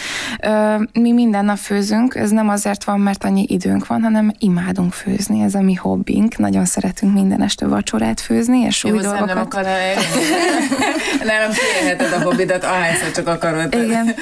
Mi 0.94 1.12
minden 1.12 1.46
nap 1.46 1.58
főzünk, 1.58 2.16
ez 2.16 2.30
nem 2.30 2.50
azért 2.50 2.84
van, 2.84 3.00
mert 3.00 3.24
annyi 3.24 3.46
időnk 3.50 3.88
van, 3.88 4.02
hanem 4.02 4.32
imádunk 4.40 4.94
főzni, 4.94 5.42
ez 5.42 5.56
a 5.56 5.62
mi 5.62 5.74
hobbink. 5.74 6.38
Nagyon 6.38 6.66
szeretünk 6.66 7.14
minden 7.14 7.42
este 7.42 7.68
vacsorát 7.68 8.20
főzni, 8.20 8.60
és 8.60 8.84
új 8.84 8.92
dolgokat. 8.92 9.26
nem 9.26 9.38
akar 9.38 9.66
Nem 11.26 11.52
félheted 11.52 12.14
a 12.14 12.24
hobbidat, 12.24 12.64
ahányszor 12.64 13.12
csak 13.12 13.28
akarod. 13.28 13.74
Igen. 13.74 14.14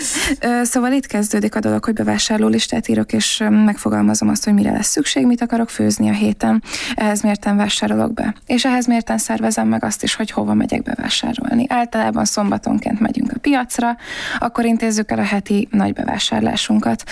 Szóval 0.63 0.91
itt 0.91 1.05
kezdődik 1.05 1.55
a 1.55 1.59
dolog, 1.59 1.85
hogy 1.85 1.93
bevásárló 1.93 2.47
listát 2.47 2.87
írok, 2.87 3.13
és 3.13 3.43
megfogalmazom 3.49 4.29
azt, 4.29 4.43
hogy 4.43 4.53
mire 4.53 4.71
lesz 4.71 4.87
szükség, 4.87 5.25
mit 5.25 5.41
akarok 5.41 5.69
főzni 5.69 6.09
a 6.09 6.13
héten. 6.13 6.63
Ehhez 6.95 7.21
mérten 7.21 7.57
vásárolok 7.57 8.13
be. 8.13 8.35
És 8.45 8.65
ehhez 8.65 8.87
mérten 8.87 9.17
szervezem 9.17 9.67
meg 9.67 9.83
azt 9.83 10.03
is, 10.03 10.15
hogy 10.15 10.31
hova 10.31 10.53
megyek 10.53 10.83
bevásárolni. 10.83 11.65
Általában 11.69 12.02
általában 12.03 12.25
szombatonként 12.25 12.99
megyünk 12.99 13.31
a 13.35 13.39
piacra, 13.39 13.95
akkor 14.39 14.65
intézzük 14.65 15.11
el 15.11 15.19
a 15.19 15.23
heti 15.23 15.67
nagy 15.71 15.93
bevásárlásunkat. 15.93 17.03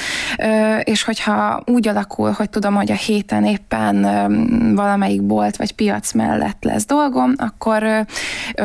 És 0.84 1.04
hogyha 1.04 1.64
úgy 1.66 1.88
alakul, 1.88 2.32
hogy 2.32 2.50
tudom, 2.50 2.76
hogy 2.76 2.92
a 2.92 2.96
héten 2.96 3.46
éppen 3.46 4.02
valamelyik 4.76 5.22
bolt 5.22 5.56
vagy 5.56 5.76
piac 5.76 6.14
mellett 6.14 6.64
lesz 6.64 6.86
dolgom, 6.86 7.34
akkor 7.38 8.06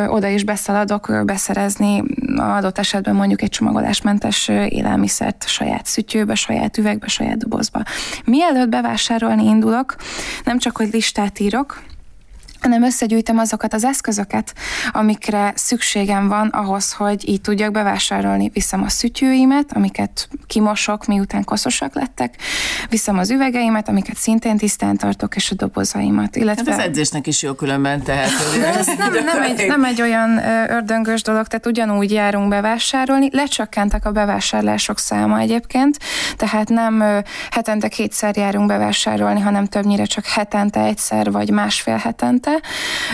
oda 0.07 0.29
is 0.29 0.45
beszaladok 0.45 1.23
beszerezni 1.25 2.03
adott 2.37 2.79
esetben 2.79 3.15
mondjuk 3.15 3.43
egy 3.43 3.49
csomagolásmentes 3.49 4.49
élelmiszert 4.49 5.49
saját 5.49 5.87
szütyőbe, 5.87 6.35
saját 6.35 6.79
üvegbe, 6.79 7.07
saját 7.07 7.37
dobozba. 7.39 7.83
Mielőtt 8.25 8.69
bevásárolni 8.69 9.45
indulok, 9.45 9.97
nem 10.45 10.59
csak, 10.59 10.77
hogy 10.77 10.89
listát 10.93 11.39
írok, 11.39 11.83
hanem 12.61 12.83
összegyűjtöm 12.83 13.39
azokat 13.39 13.75
az 13.75 13.85
eszközöket, 13.85 14.53
amikre 14.93 15.53
szükségem 15.55 16.29
van 16.29 16.49
ahhoz, 16.49 16.93
hogy 16.93 17.29
így 17.29 17.41
tudjak 17.41 17.73
bevásárolni. 17.73 18.51
Viszem 18.53 18.83
a 18.83 18.89
szütyőimet, 18.89 19.73
amiket 19.73 20.29
kimosok, 20.47 21.07
miután 21.07 21.45
koszosak 21.45 21.95
lettek, 21.95 22.35
viszem 22.89 23.19
az 23.19 23.31
üvegeimet, 23.31 23.89
amiket 23.89 24.17
szintén 24.17 24.57
tisztán 24.57 24.97
tartok, 24.97 25.37
és 25.37 25.51
a 25.51 25.55
dobozaimat. 25.55 26.37
Illetve... 26.37 26.71
Hát 26.71 26.81
az 26.81 26.87
edzésnek 26.87 27.27
is 27.27 27.43
jó 27.43 27.53
különben, 27.53 28.03
tehát. 28.03 28.31
Ez 28.77 28.87
nem, 28.87 29.13
nem, 29.13 29.43
egy, 29.43 29.67
nem 29.67 29.85
egy 29.85 30.03
olyan 30.03 30.39
ördöngös 30.71 31.23
dolog, 31.23 31.47
tehát 31.47 31.67
ugyanúgy 31.67 32.11
járunk 32.11 32.49
bevásárolni. 32.49 33.29
Lecsökkentek 33.33 34.05
a 34.07 34.11
bevásárlások 34.11 34.99
száma 34.99 35.39
egyébként, 35.39 35.99
tehát 36.37 36.69
nem 36.69 37.05
hetente 37.51 37.89
kétszer 37.89 38.37
járunk 38.37 38.67
bevásárolni, 38.67 39.41
hanem 39.41 39.67
többnyire 39.67 40.05
csak 40.05 40.27
hetente 40.27 40.81
egyszer, 40.81 41.31
vagy 41.31 41.51
másfél 41.51 41.97
hetente 41.97 42.46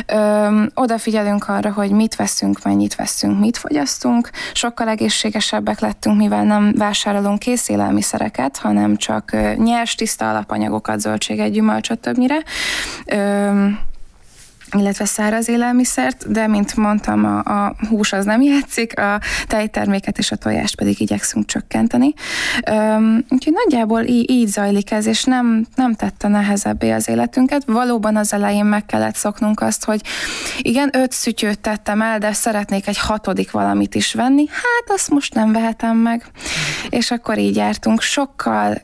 Ö, 0.06 0.64
odafigyelünk 0.74 1.48
arra, 1.48 1.72
hogy 1.72 1.90
mit 1.90 2.16
veszünk, 2.16 2.58
mennyit 2.64 2.94
veszünk, 2.94 3.40
mit 3.40 3.56
fogyasztunk. 3.56 4.30
Sokkal 4.52 4.88
egészségesebbek 4.88 5.80
lettünk, 5.80 6.16
mivel 6.16 6.44
nem 6.44 6.72
vásárolunk 6.76 7.38
kész 7.38 7.68
élelmiszereket, 7.68 8.56
hanem 8.56 8.96
csak 8.96 9.36
nyers, 9.56 9.94
tiszta 9.94 10.30
alapanyagokat, 10.30 11.00
zöldséget, 11.00 11.50
gyümölcsöt 11.50 11.98
többnyire. 11.98 12.42
Ö, 13.06 13.66
illetve 14.78 15.04
száraz 15.04 15.48
élelmiszert, 15.48 16.32
de 16.32 16.46
mint 16.46 16.76
mondtam, 16.76 17.24
a, 17.24 17.38
a 17.38 17.74
hús 17.88 18.12
az 18.12 18.24
nem 18.24 18.42
játszik, 18.42 18.98
a 18.98 19.20
tejterméket 19.46 20.18
és 20.18 20.30
a 20.30 20.36
tojást 20.36 20.76
pedig 20.76 21.00
igyekszünk 21.00 21.46
csökkenteni. 21.46 22.14
Üm, 22.70 23.24
úgyhogy 23.28 23.52
nagyjából 23.52 24.02
így, 24.02 24.30
így 24.30 24.48
zajlik 24.48 24.90
ez, 24.90 25.06
és 25.06 25.24
nem, 25.24 25.66
nem 25.74 25.94
tette 25.94 26.28
nehezebbé 26.28 26.90
az 26.90 27.08
életünket. 27.08 27.64
Valóban 27.66 28.16
az 28.16 28.32
elején 28.32 28.64
meg 28.64 28.86
kellett 28.86 29.14
szoknunk 29.14 29.60
azt, 29.60 29.84
hogy 29.84 30.00
igen, 30.58 30.90
öt 30.92 31.12
szütyőt 31.12 31.60
tettem 31.60 32.02
el, 32.02 32.18
de 32.18 32.32
szeretnék 32.32 32.86
egy 32.86 32.98
hatodik 32.98 33.50
valamit 33.50 33.94
is 33.94 34.14
venni, 34.14 34.46
hát 34.48 34.96
azt 34.98 35.10
most 35.10 35.34
nem 35.34 35.52
vehetem 35.52 35.96
meg. 35.96 36.24
És 36.88 37.10
akkor 37.10 37.38
így 37.38 37.56
jártunk. 37.56 38.00
Sokkal 38.00 38.82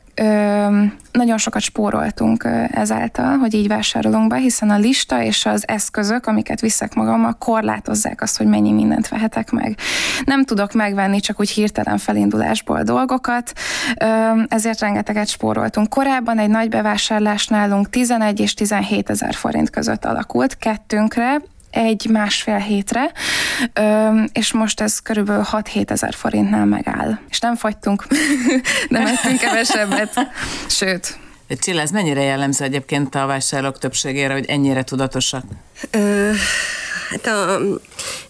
nagyon 1.12 1.38
sokat 1.38 1.62
spóroltunk 1.62 2.48
ezáltal, 2.70 3.37
hogy 3.37 3.54
így 3.54 3.68
vásárolunk 3.68 4.28
be, 4.28 4.37
hiszen 4.37 4.70
a 4.70 4.78
lista 4.78 5.22
és 5.22 5.46
az 5.46 5.68
eszközök, 5.68 6.26
amiket 6.26 6.61
viszek 6.61 6.94
magammal, 6.94 7.37
korlátozzák 7.38 8.22
azt, 8.22 8.37
hogy 8.37 8.46
mennyi 8.46 8.72
mindent 8.72 9.09
vehetek 9.09 9.50
meg. 9.50 9.76
Nem 10.24 10.44
tudok 10.44 10.72
megvenni 10.72 11.20
csak 11.20 11.40
úgy 11.40 11.50
hirtelen 11.50 11.98
felindulásból 11.98 12.83
dolgokat, 12.83 13.52
ezért 14.48 14.81
rengeteget 14.81 15.28
spóroltunk. 15.28 15.88
Korábban 15.88 16.38
egy 16.38 16.50
nagy 16.50 16.68
bevásárlás 16.68 17.46
nálunk 17.46 17.90
11 17.90 18.40
és 18.40 18.54
17 18.54 19.11
ezer 19.11 19.35
forint 19.35 19.70
között 19.70 20.04
alakult 20.04 20.57
kettőnkre, 20.57 21.40
egy 21.70 22.07
másfél 22.11 22.57
hétre, 22.57 23.12
és 24.33 24.52
most 24.52 24.81
ez 24.81 24.98
körülbelül 24.98 25.44
6-7 25.52 25.90
ezer 25.90 26.14
forintnál 26.14 26.64
megáll. 26.64 27.18
És 27.28 27.38
nem 27.38 27.57
fagytunk, 27.57 28.07
nem 28.88 29.07
ettünk 29.07 29.38
kevesebbet, 29.38 30.12
sőt. 30.66 31.18
Csilla, 31.61 31.81
ez 31.81 31.90
mennyire 31.90 32.22
jellemző 32.22 32.64
egyébként 32.64 33.14
a 33.14 33.26
vásárlók 33.26 33.78
többségére, 33.78 34.33
hogy 34.33 34.44
ennyire 34.48 34.83
tudatosak? 34.83 35.44
Ö, 35.90 36.31
hát 37.11 37.26
a, 37.26 37.59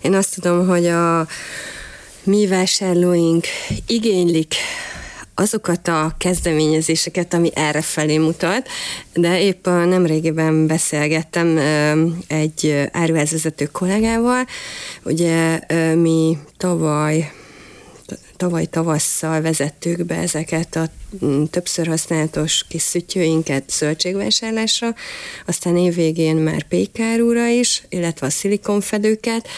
én 0.03 0.15
azt 0.15 0.35
tudom, 0.35 0.67
hogy 0.67 0.87
a 0.87 1.27
mi 2.23 2.47
vásárlóink 2.47 3.47
igénylik 3.87 4.55
azokat 5.39 5.89
a 5.89 6.15
kezdeményezéseket, 6.19 7.35
ami 7.35 7.51
erre 7.55 7.83
felé 7.83 8.19
mutat, 8.19 8.69
de 9.15 9.41
épp 9.41 9.67
a 9.67 9.85
nemrégiben 9.85 10.67
beszélgettem 10.67 11.59
egy 12.27 12.89
áruházvezető 12.93 13.65
kollégával, 13.67 14.47
ugye 15.05 15.61
mi 15.95 16.39
tavaly 16.57 17.33
tavaly 18.37 18.67
tavasszal 18.67 19.41
vezettük 19.41 20.05
be 20.05 20.15
ezeket 20.15 20.77
a 20.77 20.89
többször 21.51 21.87
használatos 21.87 22.65
kis 22.69 22.83
szütyőinket 22.83 23.71
zöldségvásárlásra, 23.71 24.95
aztán 25.47 25.77
évvégén 25.77 26.37
már 26.37 26.63
pékárúra 26.63 27.47
is, 27.47 27.83
illetve 27.89 28.27
a 28.27 28.31
szilikonfedőket, 28.31 29.49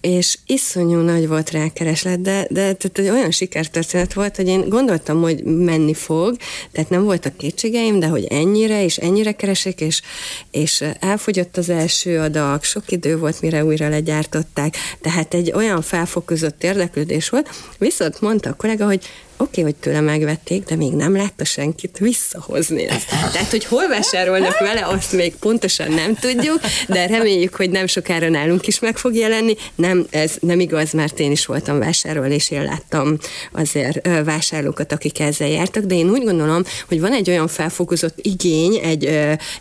és 0.00 0.38
iszonyú 0.46 0.98
nagy 0.98 1.28
volt 1.28 1.50
rá 1.50 1.68
kereslet, 1.68 2.20
de, 2.20 2.46
de 2.50 2.72
tehát 2.72 2.98
egy 2.98 3.08
olyan 3.08 3.30
sikertörténet 3.30 4.12
volt, 4.12 4.36
hogy 4.36 4.46
én 4.46 4.68
gondoltam, 4.68 5.20
hogy 5.20 5.44
menni 5.44 5.94
fog, 5.94 6.36
tehát 6.72 6.90
nem 6.90 7.04
voltak 7.04 7.36
kétségeim, 7.36 7.98
de 7.98 8.06
hogy 8.06 8.24
ennyire 8.24 8.84
és 8.84 8.96
ennyire 8.96 9.32
keresik, 9.32 9.80
és, 9.80 10.02
és 10.50 10.84
elfogyott 11.00 11.56
az 11.56 11.68
első 11.68 12.20
adag, 12.20 12.62
sok 12.62 12.90
idő 12.90 13.18
volt, 13.18 13.40
mire 13.40 13.64
újra 13.64 13.88
legyártották, 13.88 14.76
tehát 15.00 15.34
egy 15.34 15.52
olyan 15.52 15.82
felfokozott 15.82 16.64
érdeklődés 16.64 17.28
volt, 17.28 17.48
viszont 17.78 18.20
mondta 18.20 18.50
a 18.50 18.54
kollega, 18.54 18.84
hogy 18.84 19.06
okay, 19.38 19.64
hogy 19.64 19.74
tőle 19.74 20.00
megvették, 20.00 20.64
de 20.64 20.76
még 20.76 20.92
nem 20.92 21.16
látta 21.16 21.44
senkit 21.44 21.98
visszahozni 21.98 22.88
ezt. 22.88 23.08
Tehát, 23.08 23.50
hogy 23.50 23.64
hol 23.64 23.88
vásárolnak 23.88 24.58
vele, 24.58 24.86
azt 24.86 25.12
még 25.12 25.34
pontosan 25.36 25.90
nem 25.90 26.14
tudjuk, 26.14 26.60
de 26.88 27.06
reméljük, 27.06 27.54
hogy 27.54 27.70
nem 27.70 27.86
sokára 27.86 28.28
nálunk 28.28 28.66
is 28.66 28.78
meg 28.78 28.96
fog 28.96 29.14
jelenni. 29.14 29.56
Nem, 29.74 30.06
ez 30.10 30.32
nem 30.40 30.60
igaz, 30.60 30.92
mert 30.92 31.18
én 31.20 31.30
is 31.30 31.46
voltam 31.46 31.78
vásárolni, 31.78 32.34
és 32.34 32.50
én 32.50 32.62
láttam 32.64 33.18
azért 33.52 34.08
vásárlókat, 34.24 34.92
akik 34.92 35.20
ezzel 35.20 35.48
jártak, 35.48 35.84
de 35.84 35.94
én 35.94 36.10
úgy 36.10 36.24
gondolom, 36.24 36.62
hogy 36.88 37.00
van 37.00 37.12
egy 37.12 37.30
olyan 37.30 37.48
felfokozott 37.48 38.18
igény, 38.22 38.76
egy, 38.82 39.04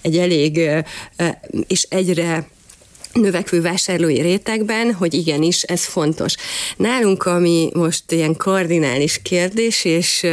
egy 0.02 0.18
elég, 0.18 0.70
és 1.68 1.88
egyre 1.90 2.48
növekvő 3.14 3.62
vásárlói 3.62 4.22
rétegben, 4.22 4.94
hogy 4.94 5.14
igenis, 5.14 5.64
ez 5.64 5.86
fontos. 5.86 6.36
Nálunk, 6.78 7.24
ami 7.24 7.70
most 7.74 8.12
ilyen 8.12 8.36
kardinális 8.36 9.22
kérdés, 9.22 9.86
és 9.86 10.26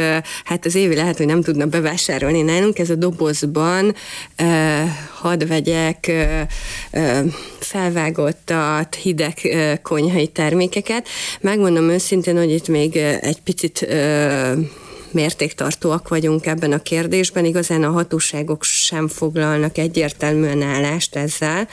hát 0.43 0.65
az 0.65 0.75
évi 0.75 0.95
lehet, 0.95 1.17
hogy 1.17 1.25
nem 1.25 1.41
tudna 1.41 1.65
bevásárolni 1.65 2.41
nálunk, 2.41 2.79
ez 2.79 2.89
a 2.89 2.95
dobozban 2.95 3.95
hadd 5.13 5.47
vegyek 5.47 6.11
felvágottat, 7.59 8.95
hideg 8.95 9.33
konyhai 9.81 10.27
termékeket. 10.27 11.07
Megmondom 11.41 11.89
őszintén, 11.89 12.37
hogy 12.37 12.51
itt 12.51 12.67
még 12.67 12.95
egy 13.21 13.41
picit 13.43 13.87
mértéktartóak 15.15 16.07
vagyunk 16.07 16.45
ebben 16.45 16.71
a 16.71 16.81
kérdésben. 16.81 17.45
Igazán 17.45 17.83
a 17.83 17.91
hatóságok 17.91 18.63
sem 18.63 19.07
foglalnak 19.07 19.77
egyértelműen 19.77 20.61
állást 20.61 21.15
ezzel. 21.15 21.67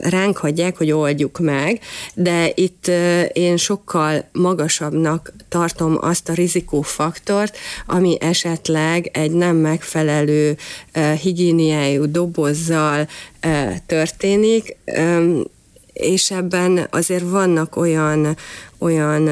Ránk 0.00 0.36
hagyják, 0.36 0.76
hogy 0.76 0.90
oldjuk 0.90 1.38
meg, 1.38 1.80
de 2.14 2.52
itt 2.54 2.90
én 3.32 3.56
sokkal 3.56 4.28
magasabbnak 4.32 5.32
tartom 5.48 5.98
azt 6.00 6.28
a 6.28 6.32
rizikófaktort, 6.32 7.56
ami 7.86 8.16
esetleg 8.20 9.10
egy 9.12 9.32
nem 9.32 9.56
megfelelő 9.56 10.56
higiéniájú 11.22 12.10
dobozzal 12.10 13.08
történik 13.86 14.76
és 15.98 16.30
ebben 16.30 16.86
azért 16.90 17.30
vannak 17.30 17.76
olyan, 17.76 18.36
olyan 18.78 19.28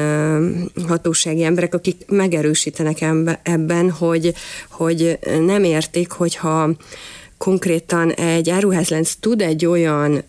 hatósági 0.87 1.43
emberek, 1.43 1.73
akik 1.73 2.05
megerősítenek 2.07 3.05
ebben, 3.43 3.91
hogy, 3.91 4.33
hogy 4.69 5.19
nem 5.45 5.63
értik, 5.63 6.11
hogyha 6.11 6.69
konkrétan 7.37 8.11
egy 8.11 8.49
áruházlánc 8.49 9.13
tud 9.13 9.41
egy 9.41 9.65
olyan 9.65 10.23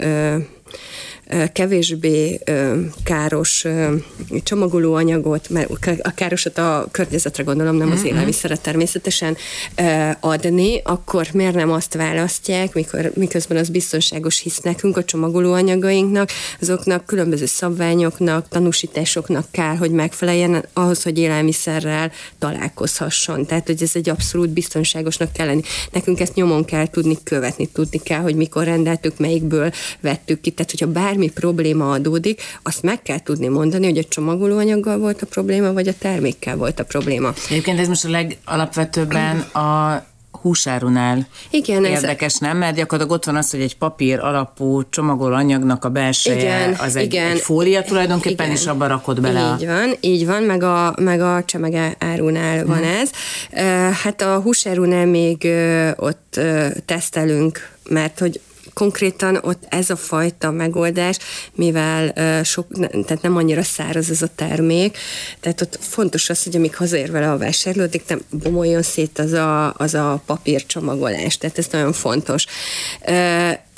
kevésbé 1.53 2.41
káros 3.05 3.65
csomagolóanyagot, 4.43 5.49
mert 5.49 5.71
a 6.03 6.11
károsat 6.15 6.59
a 6.59 6.89
környezetre 6.91 7.43
gondolom, 7.43 7.77
nem 7.77 7.91
az 7.91 7.99
mhm. 7.99 8.07
élelmiszerre 8.07 8.57
természetesen 8.57 9.37
adni, 10.21 10.81
akkor 10.85 11.29
miért 11.33 11.55
nem 11.55 11.71
azt 11.71 11.95
választják, 11.95 12.75
mikor, 12.75 13.11
miközben 13.15 13.57
az 13.57 13.69
biztonságos 13.69 14.39
hisz 14.39 14.59
nekünk 14.59 14.97
a 14.97 15.05
csomagolóanyagainknak, 15.05 16.31
azoknak 16.61 17.07
különböző 17.07 17.47
szabványoknak, 17.47 18.49
tanúsításoknak 18.49 19.47
kell, 19.51 19.77
hogy 19.77 19.91
megfeleljen 19.91 20.65
ahhoz, 20.73 21.03
hogy 21.03 21.19
élelmiszerrel 21.19 22.13
találkozhasson. 22.39 23.47
Tehát, 23.47 23.67
hogy 23.67 23.83
ez 23.83 23.91
egy 23.95 24.09
abszolút 24.09 24.49
biztonságosnak 24.49 25.33
kell 25.33 25.47
lenni. 25.47 25.63
Nekünk 25.93 26.21
ezt 26.21 26.35
nyomon 26.35 26.65
kell 26.65 26.87
tudni 26.87 27.19
követni, 27.25 27.67
tudni 27.67 27.99
kell, 27.99 28.21
hogy 28.21 28.35
mikor 28.35 28.65
rendeltük, 28.65 29.19
melyikből 29.19 29.73
vettük 30.01 30.41
ki. 30.41 30.51
Tehát, 30.51 30.71
hogyha 30.71 30.87
bár 30.87 31.17
bármi 31.19 31.33
probléma 31.33 31.91
adódik, 31.91 32.43
azt 32.63 32.83
meg 32.83 33.03
kell 33.03 33.23
tudni 33.23 33.49
mondani, 33.49 33.87
hogy 33.87 33.99
a 33.99 34.05
csomagolóanyaggal 34.05 34.99
volt 34.99 35.23
a 35.23 35.27
probléma, 35.27 35.73
vagy 35.73 35.89
a 35.89 35.93
termékkel 35.99 36.57
volt 36.57 36.81
a 36.81 36.85
probléma. 36.85 37.33
Egyébként 37.51 37.79
ez 37.79 37.89
most 37.89 38.05
a 38.05 38.11
legalapvetőbben 38.11 39.39
a 39.39 40.03
húsárunál 40.43 41.27
Igen, 41.51 41.85
érdekes, 41.85 42.33
ez... 42.33 42.39
nem? 42.39 42.57
Mert 42.57 42.77
gyakorlatilag 42.77 43.19
ott 43.19 43.25
van 43.25 43.37
az, 43.37 43.51
hogy 43.51 43.61
egy 43.61 43.77
papír 43.77 44.19
alapú 44.19 44.89
csomagoló 44.91 45.35
anyagnak 45.35 45.85
a 45.85 45.89
belseje 45.89 46.41
igen, 46.41 46.75
az 46.81 46.97
egy, 46.97 47.05
igen, 47.05 47.31
egy 47.31 47.41
fólia 47.41 47.83
tulajdonképpen, 47.83 48.47
igen, 48.47 48.59
és 48.59 48.67
abba 48.67 48.87
rakod 48.87 49.21
bele 49.21 49.57
Így 49.61 49.67
van, 49.67 49.97
így 50.01 50.27
van, 50.27 50.43
meg 50.43 50.63
a, 50.63 50.95
meg 51.01 51.21
a 51.21 51.45
csemege 51.45 51.97
árunál 51.99 52.67
van 52.67 52.77
hmm. 52.77 53.01
ez. 53.01 53.11
Hát 54.03 54.23
a 54.23 54.41
húsárunál 54.41 55.07
még 55.07 55.49
ott 55.97 56.41
tesztelünk, 56.85 57.71
mert 57.89 58.19
hogy 58.19 58.41
konkrétan 58.79 59.39
ott 59.43 59.63
ez 59.69 59.91
a 59.91 59.97
fajta 59.97 60.51
megoldás, 60.51 61.19
mivel 61.55 62.13
sok, 62.45 62.67
tehát 62.81 63.23
nem 63.23 63.37
annyira 63.37 63.63
száraz 63.63 64.11
ez 64.11 64.23
a 64.23 64.29
termék, 64.35 64.99
tehát 65.41 65.61
ott 65.61 65.79
fontos 65.81 66.31
az, 66.31 66.43
hogy 66.43 66.57
amíg 66.57 66.77
hazaér 66.77 67.11
vele 67.11 67.31
a 67.31 67.39
vásárló, 67.39 67.83
addig 67.83 68.03
nem 68.09 68.21
bomoljon 68.31 68.83
szét 68.83 69.19
az 69.19 69.33
a, 69.33 69.75
az 69.77 69.95
a 69.95 70.23
papírcsomagolás, 70.27 71.39
tehát 71.39 71.59
ez 71.59 71.67
nagyon 71.71 71.93
fontos. 71.93 72.47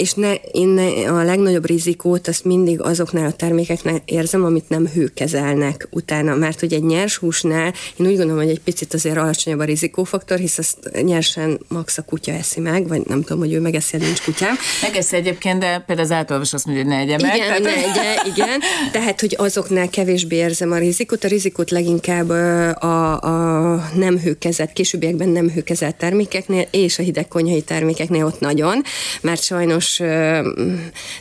És 0.00 0.14
ne, 0.14 0.34
én 0.34 0.78
a 1.08 1.22
legnagyobb 1.22 1.66
rizikót 1.66 2.28
azt 2.28 2.44
mindig 2.44 2.80
azoknál 2.80 3.26
a 3.26 3.32
termékeknél 3.32 4.02
érzem, 4.04 4.44
amit 4.44 4.68
nem 4.68 4.86
hőkezelnek 4.86 5.88
utána, 5.90 6.34
mert 6.34 6.60
hogy 6.60 6.72
egy 6.72 6.84
nyers 6.84 7.16
húsnál 7.16 7.74
én 7.96 8.06
úgy 8.06 8.16
gondolom, 8.16 8.42
hogy 8.42 8.50
egy 8.50 8.60
picit 8.60 8.94
azért 8.94 9.16
alacsonyabb 9.16 9.58
a 9.58 9.64
rizikófaktor, 9.64 10.38
hisz 10.38 10.58
azt 10.58 11.02
nyersen 11.02 11.60
max 11.68 11.98
a 11.98 12.02
kutya 12.02 12.32
eszi 12.32 12.60
meg, 12.60 12.88
vagy 12.88 13.02
nem 13.06 13.22
tudom, 13.22 13.38
hogy 13.38 13.52
ő 13.52 13.60
megeszi, 13.60 13.96
nincs 13.96 14.22
kutyám. 14.22 14.54
Megeszi 14.82 15.16
egyébként, 15.16 15.58
de 15.58 15.82
például 15.86 16.08
az 16.08 16.14
általános 16.14 16.52
azt 16.52 16.66
mondja, 16.66 16.84
hogy 16.84 16.92
ne 16.92 16.98
egye 17.00 17.16
meg. 17.26 17.36
Igen, 17.36 17.46
tehát... 17.46 17.62
ne 17.62 17.74
egye, 17.74 18.32
igen. 18.32 18.60
Tehát, 18.92 19.20
hogy 19.20 19.34
azoknál 19.38 19.88
kevésbé 19.88 20.36
érzem 20.36 20.72
a 20.72 20.78
rizikót. 20.78 21.24
A 21.24 21.28
rizikót 21.28 21.70
leginkább 21.70 22.28
a, 22.28 23.20
a 23.20 23.90
nem 23.94 24.18
hőkezett, 24.18 24.72
későbbiekben 24.72 25.28
nem 25.28 25.50
hőkezett 25.50 25.98
termékeknél 25.98 26.68
és 26.70 26.98
a 26.98 27.02
hideg 27.02 27.28
konyhai 27.28 27.62
termékeknél 27.62 28.24
ott 28.24 28.40
nagyon, 28.40 28.82
mert 29.20 29.42
sajnos 29.42 29.89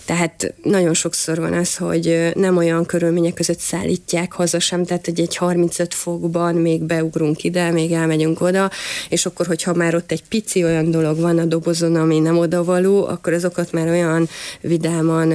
tehát 0.05 0.53
nagyon 0.63 0.93
sokszor 0.93 1.39
van 1.39 1.53
az, 1.53 1.75
hogy 1.75 2.31
nem 2.33 2.57
olyan 2.57 2.85
körülmények 2.85 3.33
között 3.33 3.59
szállítják 3.59 4.31
haza 4.31 4.59
sem, 4.59 4.85
tehát 4.85 5.05
hogy 5.05 5.19
egy 5.19 5.35
35 5.35 5.93
fokban 5.93 6.55
még 6.55 6.83
beugrunk 6.83 7.43
ide, 7.43 7.71
még 7.71 7.91
elmegyünk 7.91 8.41
oda, 8.41 8.69
és 9.09 9.25
akkor, 9.25 9.45
hogyha 9.47 9.73
már 9.73 9.95
ott 9.95 10.11
egy 10.11 10.23
pici 10.23 10.63
olyan 10.63 10.91
dolog 10.91 11.19
van 11.19 11.37
a 11.37 11.45
dobozon, 11.45 11.95
ami 11.95 12.19
nem 12.19 12.37
odavaló, 12.37 13.05
akkor 13.05 13.33
azokat 13.33 13.71
már 13.71 13.87
olyan 13.87 14.29
vidáman 14.61 15.29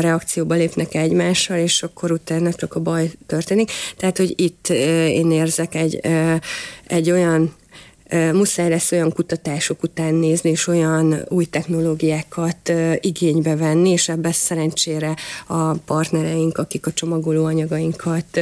reakcióba 0.00 0.54
lépnek 0.54 0.94
egymással, 0.94 1.58
és 1.58 1.82
akkor 1.82 2.12
utána 2.12 2.52
csak 2.52 2.74
a 2.74 2.80
baj 2.80 3.10
történik. 3.26 3.70
Tehát, 3.96 4.16
hogy 4.16 4.34
itt 4.36 4.68
én 5.08 5.30
érzek 5.30 5.74
egy, 5.74 6.00
egy 6.86 7.10
olyan 7.10 7.54
muszáj 8.32 8.68
lesz 8.68 8.92
olyan 8.92 9.12
kutatások 9.12 9.82
után 9.82 10.14
nézni, 10.14 10.50
és 10.50 10.66
olyan 10.66 11.24
új 11.28 11.44
technológiákat 11.44 12.72
igénybe 13.00 13.56
venni, 13.56 13.90
és 13.90 14.08
ebbe 14.08 14.32
szerencsére 14.32 15.16
a 15.46 15.72
partnereink, 15.72 16.58
akik 16.58 16.86
a 16.86 16.92
csomagolóanyagainkat 16.92 18.40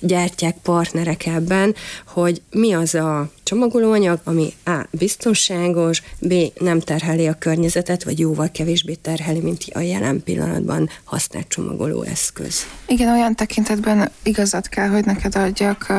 gyártják, 0.00 0.56
partnerek 0.62 1.26
ebben, 1.26 1.74
hogy 2.06 2.42
mi 2.50 2.72
az 2.72 2.94
a 2.94 3.30
csomagolóanyag, 3.42 4.20
ami 4.24 4.52
A. 4.64 4.86
biztonságos, 4.90 6.02
B. 6.18 6.34
nem 6.58 6.80
terheli 6.80 7.26
a 7.26 7.38
környezetet, 7.38 8.04
vagy 8.04 8.18
jóval 8.18 8.50
kevésbé 8.52 8.94
terheli, 8.94 9.40
mint 9.40 9.64
a 9.72 9.80
jelen 9.80 10.22
pillanatban 10.22 10.88
használt 11.04 11.48
csomagoló 11.48 12.02
eszköz. 12.02 12.66
Igen, 12.86 13.08
olyan 13.08 13.34
tekintetben 13.34 14.10
igazat 14.22 14.68
kell, 14.68 14.88
hogy 14.88 15.04
neked 15.04 15.36
adjak, 15.36 15.92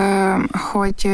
hogy 0.71 1.09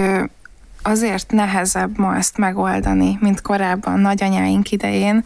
azért 0.82 1.32
nehezebb 1.32 1.98
ma 1.98 2.16
ezt 2.16 2.38
megoldani, 2.38 3.18
mint 3.22 3.42
korábban 3.42 4.00
nagyanyáink 4.00 4.72
idején, 4.72 5.24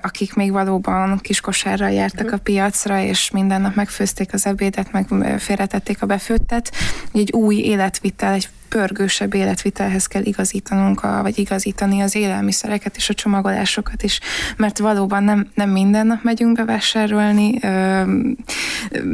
akik 0.00 0.34
még 0.34 0.52
valóban 0.52 1.18
kiskosárral 1.18 1.90
jártak 1.90 2.32
a 2.32 2.38
piacra, 2.38 3.00
és 3.00 3.30
minden 3.30 3.60
nap 3.60 3.74
megfőzték 3.74 4.32
az 4.32 4.46
ebédet, 4.46 4.92
meg 4.92 5.06
félretették 5.38 6.02
a 6.02 6.06
befőttet. 6.06 6.72
Egy 7.12 7.32
új 7.32 7.56
életvitel, 7.56 8.32
egy 8.32 8.48
pörgősebb 8.70 9.34
életvitelhez 9.34 10.06
kell 10.06 10.24
igazítanunk, 10.24 11.02
a, 11.04 11.22
vagy 11.22 11.38
igazítani 11.38 12.00
az 12.00 12.14
élelmiszereket 12.14 12.96
és 12.96 13.08
a 13.08 13.14
csomagolásokat 13.14 14.02
is, 14.02 14.20
mert 14.56 14.78
valóban 14.78 15.24
nem, 15.24 15.50
nem 15.54 15.70
minden 15.70 16.06
nap 16.06 16.22
megyünk 16.22 16.56
bevásárolni, 16.56 17.58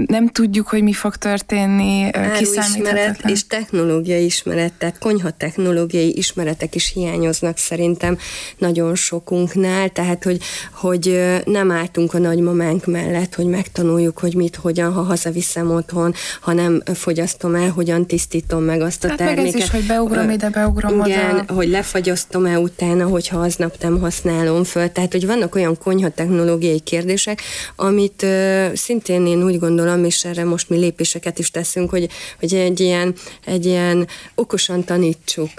nem 0.06 0.28
tudjuk, 0.32 0.68
hogy 0.68 0.82
mi 0.82 0.92
fog 0.92 1.16
történni, 1.16 2.10
ismeret 2.40 3.20
és 3.26 3.46
technológiai 3.46 4.24
ismeret, 4.24 4.72
tehát 4.72 4.98
konyha 4.98 5.30
technológiai 5.30 6.16
ismeretek 6.16 6.74
is 6.74 6.92
hiányoznak 6.92 7.56
szerintem 7.58 8.18
nagyon 8.58 8.94
sokunknál, 8.94 9.88
tehát 9.88 10.24
hogy, 10.24 10.38
hogy 10.72 11.32
nem 11.44 11.70
álltunk 11.70 12.14
a 12.14 12.18
nagymamánk 12.18 12.86
mellett, 12.86 13.34
hogy 13.34 13.46
megtanuljuk, 13.46 14.18
hogy 14.18 14.34
mit, 14.34 14.56
hogyan, 14.56 14.92
ha 14.92 15.02
hazaviszem 15.02 15.70
otthon, 15.70 16.14
ha 16.40 16.52
nem 16.52 16.82
fogyasztom 16.94 17.54
el, 17.54 17.70
hogyan 17.70 18.06
tisztítom 18.06 18.62
meg 18.62 18.80
azt 18.80 19.04
a 19.04 19.14
terméket 19.14 19.45
terméket. 19.46 19.68
is, 19.68 19.70
hogy 19.70 19.86
beugrom 19.86 20.30
ide, 20.30 20.50
beugrom 20.50 21.04
igen, 21.04 21.38
oda. 21.38 21.52
hogy 21.52 21.68
lefagyasztom-e 21.68 22.58
utána, 22.58 23.06
hogyha 23.06 23.38
aznap 23.38 23.76
nem 23.80 24.00
használom 24.00 24.64
föl. 24.64 24.92
Tehát, 24.92 25.12
hogy 25.12 25.26
vannak 25.26 25.54
olyan 25.54 25.78
konyha 25.78 26.08
technológiai 26.08 26.80
kérdések, 26.80 27.42
amit 27.76 28.22
uh, 28.22 28.74
szintén 28.74 29.26
én 29.26 29.42
úgy 29.42 29.58
gondolom, 29.58 30.04
és 30.04 30.24
erre 30.24 30.44
most 30.44 30.68
mi 30.68 30.76
lépéseket 30.76 31.38
is 31.38 31.50
teszünk, 31.50 31.90
hogy, 31.90 32.08
hogy 32.38 32.54
egy 32.54 32.80
ilyen, 32.80 33.14
egy 33.44 33.66
ilyen 33.66 34.06
okosan 34.34 34.84
tanítsuk 34.84 35.50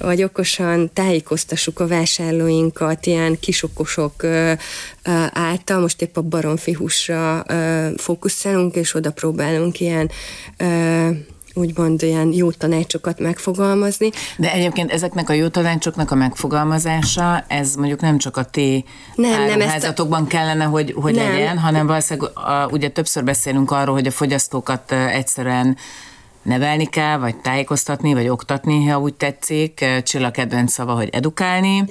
vagy 0.00 0.22
okosan 0.22 0.90
tájékoztassuk 0.92 1.80
a 1.80 1.86
vásárlóinkat 1.86 3.06
ilyen 3.06 3.38
kisokosok 3.40 4.24
által. 5.32 5.80
Most 5.80 6.02
épp 6.02 6.16
a 6.16 6.22
baromfi 6.22 6.72
húsra 6.72 7.44
fókuszálunk, 7.96 8.74
és 8.74 8.94
oda 8.94 9.10
próbálunk 9.10 9.80
ilyen 9.80 10.10
úgymond 11.60 12.02
ilyen 12.02 12.32
jó 12.32 12.50
tanácsokat 12.50 13.18
megfogalmazni. 13.18 14.10
De 14.36 14.52
egyébként 14.52 14.92
ezeknek 14.92 15.28
a 15.28 15.32
jó 15.32 15.48
tanácsoknak 15.48 16.10
a 16.10 16.14
megfogalmazása, 16.14 17.44
ez 17.48 17.74
mondjuk 17.74 18.00
nem 18.00 18.18
csak 18.18 18.36
a 18.36 18.42
ti 18.44 18.84
nem, 19.14 19.44
nem 19.44 19.60
a... 20.10 20.26
kellene, 20.26 20.64
hogy, 20.64 20.94
hogy 20.96 21.14
nem. 21.14 21.30
legyen, 21.30 21.58
hanem 21.58 21.86
valószínűleg 21.86 22.30
a, 22.34 22.68
ugye 22.70 22.88
többször 22.88 23.24
beszélünk 23.24 23.70
arról, 23.70 23.94
hogy 23.94 24.06
a 24.06 24.10
fogyasztókat 24.10 24.92
egyszerűen 24.92 25.76
nevelni 26.42 26.86
kell, 26.86 27.18
vagy 27.18 27.36
tájékoztatni, 27.36 28.14
vagy 28.14 28.28
oktatni, 28.28 28.86
ha 28.86 28.98
úgy 28.98 29.14
tetszik. 29.14 29.84
Csilla 30.02 30.30
kedvenc 30.30 30.72
szava, 30.72 30.94
hogy 30.94 31.08
edukálni, 31.12 31.84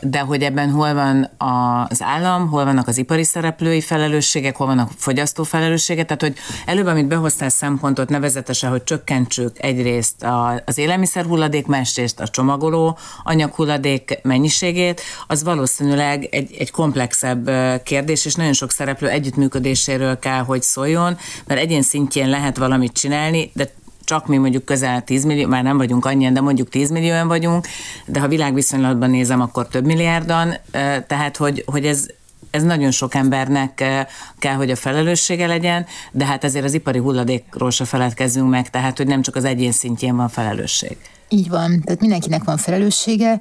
de 0.00 0.18
hogy 0.18 0.42
ebben 0.42 0.70
hol 0.70 0.94
van 0.94 1.30
az 1.38 2.02
állam, 2.02 2.48
hol 2.48 2.64
vannak 2.64 2.88
az 2.88 2.98
ipari 2.98 3.24
szereplői 3.24 3.80
felelősségek, 3.80 4.56
hol 4.56 4.66
vannak 4.66 4.90
fogyasztó 4.96 5.42
felelősségek, 5.42 6.06
tehát 6.06 6.22
hogy 6.22 6.34
előbb, 6.66 6.86
amit 6.86 7.06
behoztál 7.06 7.48
szempontot, 7.48 8.08
nevezetesen, 8.08 8.70
hogy 8.70 8.84
csökkentsük 8.84 9.56
egyrészt 9.58 10.26
az 10.64 10.78
élelmiszer 10.78 11.24
hulladék, 11.24 11.66
másrészt 11.66 12.20
a 12.20 12.28
csomagoló 12.28 12.98
anyaghulladék 13.22 14.18
mennyiségét, 14.22 15.00
az 15.26 15.42
valószínűleg 15.42 16.24
egy, 16.30 16.56
egy 16.58 16.70
komplexebb 16.70 17.50
kérdés, 17.82 18.24
és 18.24 18.34
nagyon 18.34 18.52
sok 18.52 18.70
szereplő 18.70 19.08
együttműködéséről 19.08 20.18
kell, 20.18 20.42
hogy 20.42 20.62
szóljon, 20.62 21.18
mert 21.46 21.60
egyén 21.60 21.82
szintjén 21.82 22.28
lehet 22.28 22.56
valamit 22.56 22.92
csinálni, 22.92 23.27
emelni, 23.28 23.50
de 23.54 23.70
csak 24.04 24.26
mi 24.26 24.36
mondjuk 24.36 24.64
közel 24.64 25.04
10 25.04 25.24
millió, 25.24 25.48
már 25.48 25.62
nem 25.62 25.76
vagyunk 25.76 26.04
annyian, 26.04 26.32
de 26.32 26.40
mondjuk 26.40 26.68
10 26.68 26.90
millióan 26.90 27.28
vagyunk, 27.28 27.66
de 28.06 28.20
ha 28.20 28.28
világviszonylatban 28.28 29.10
nézem, 29.10 29.40
akkor 29.40 29.68
több 29.68 29.84
milliárdan, 29.84 30.54
tehát 31.06 31.36
hogy, 31.36 31.64
hogy 31.66 31.86
ez, 31.86 32.06
ez 32.50 32.62
nagyon 32.62 32.90
sok 32.90 33.14
embernek 33.14 33.74
kell, 34.38 34.54
hogy 34.54 34.70
a 34.70 34.76
felelőssége 34.76 35.46
legyen, 35.46 35.86
de 36.12 36.24
hát 36.24 36.44
ezért 36.44 36.64
az 36.64 36.74
ipari 36.74 36.98
hulladékról 36.98 37.70
se 37.70 37.84
feledkezzünk 37.84 38.50
meg, 38.50 38.70
tehát 38.70 38.96
hogy 38.96 39.06
nem 39.06 39.22
csak 39.22 39.36
az 39.36 39.44
egyén 39.44 39.72
szintjén 39.72 40.16
van 40.16 40.28
felelősség. 40.28 40.96
Így 41.28 41.48
van, 41.48 41.80
tehát 41.84 42.00
mindenkinek 42.00 42.44
van 42.44 42.56
felelőssége, 42.56 43.40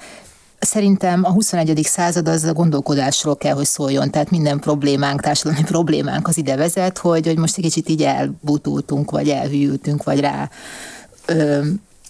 Szerintem 0.59 1.23
a 1.23 1.31
21. 1.31 1.83
század 1.83 2.27
az 2.27 2.43
a 2.43 2.53
gondolkodásról 2.53 3.37
kell, 3.37 3.53
hogy 3.53 3.65
szóljon, 3.65 4.11
tehát 4.11 4.31
minden 4.31 4.59
problémánk, 4.59 5.21
társadalmi 5.21 5.63
problémánk 5.63 6.27
az 6.27 6.37
ide 6.37 6.55
vezet, 6.55 6.97
hogy, 6.97 7.25
hogy 7.25 7.37
most 7.37 7.57
egy 7.57 7.63
kicsit 7.63 7.89
így 7.89 8.03
elbutultunk, 8.03 9.11
vagy 9.11 9.29
elhűltünk, 9.29 10.03
vagy 10.03 10.19
rá 10.19 10.49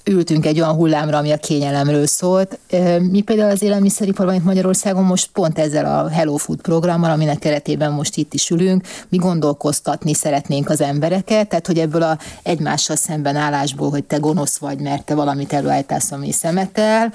ültünk 0.08 0.46
egy 0.46 0.60
olyan 0.60 0.74
hullámra, 0.74 1.18
ami 1.18 1.32
a 1.32 1.38
kényelemről 1.38 2.06
szólt. 2.06 2.60
Mi 3.00 3.22
például 3.22 3.52
az 3.52 3.62
élelmiszeriparban 3.62 4.36
itt 4.36 4.44
Magyarországon 4.44 5.04
most 5.04 5.30
pont 5.34 5.60
ezzel 5.60 5.86
a 5.86 6.10
Hello 6.10 6.36
Food 6.36 6.62
programmal, 6.62 7.12
aminek 7.12 7.40
keretében 7.40 7.92
most 7.92 8.18
itt 8.18 8.34
is 8.34 8.50
ülünk, 8.50 8.88
mi 9.10 9.18
gondolkoztatni 9.18 10.14
szeretnénk 10.14 10.70
az 10.70 10.82
embereket, 10.82 11.48
tehát 11.48 11.68
hogy 11.68 11.80
ebből 11.80 12.02
a 12.02 12.18
egymással 12.44 12.96
szemben 12.96 13.36
állásból, 13.36 13.90
hogy 13.90 14.04
te 14.04 14.18
gonosz 14.18 14.58
vagy, 14.58 14.80
mert 14.80 15.06
te 15.06 15.16
valamit 15.16 15.54
előállítasz, 15.54 16.12
ami 16.12 16.32
szemetel, 16.32 17.12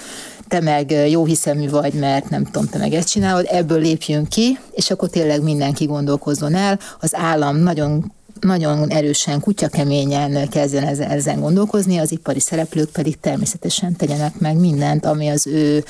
te 0.48 0.60
meg 0.60 0.90
jó 1.10 1.24
hiszemű 1.24 1.68
vagy, 1.68 1.92
mert 1.92 2.30
nem 2.30 2.44
tudom, 2.44 2.68
te 2.68 2.78
meg 2.78 2.92
ezt 2.92 3.08
csinálod, 3.08 3.46
ebből 3.50 3.80
lépjünk 3.80 4.28
ki, 4.28 4.58
és 4.72 4.90
akkor 4.90 5.08
tényleg 5.08 5.42
mindenki 5.42 5.84
gondolkozzon 5.84 6.54
el. 6.54 6.78
Az 7.00 7.14
állam 7.14 7.56
nagyon 7.56 8.12
nagyon 8.42 8.90
erősen, 8.90 9.40
kutyakeményen 9.40 10.48
kezdjen 10.48 10.86
ezen, 10.86 11.10
ezen 11.10 11.40
gondolkozni, 11.40 11.98
az 11.98 12.12
ipari 12.12 12.40
szereplők 12.40 12.90
pedig 12.90 13.20
természetesen 13.20 13.96
tegyenek 13.96 14.38
meg 14.38 14.56
mindent, 14.56 15.06
ami 15.06 15.28
az 15.28 15.46
ő 15.46 15.84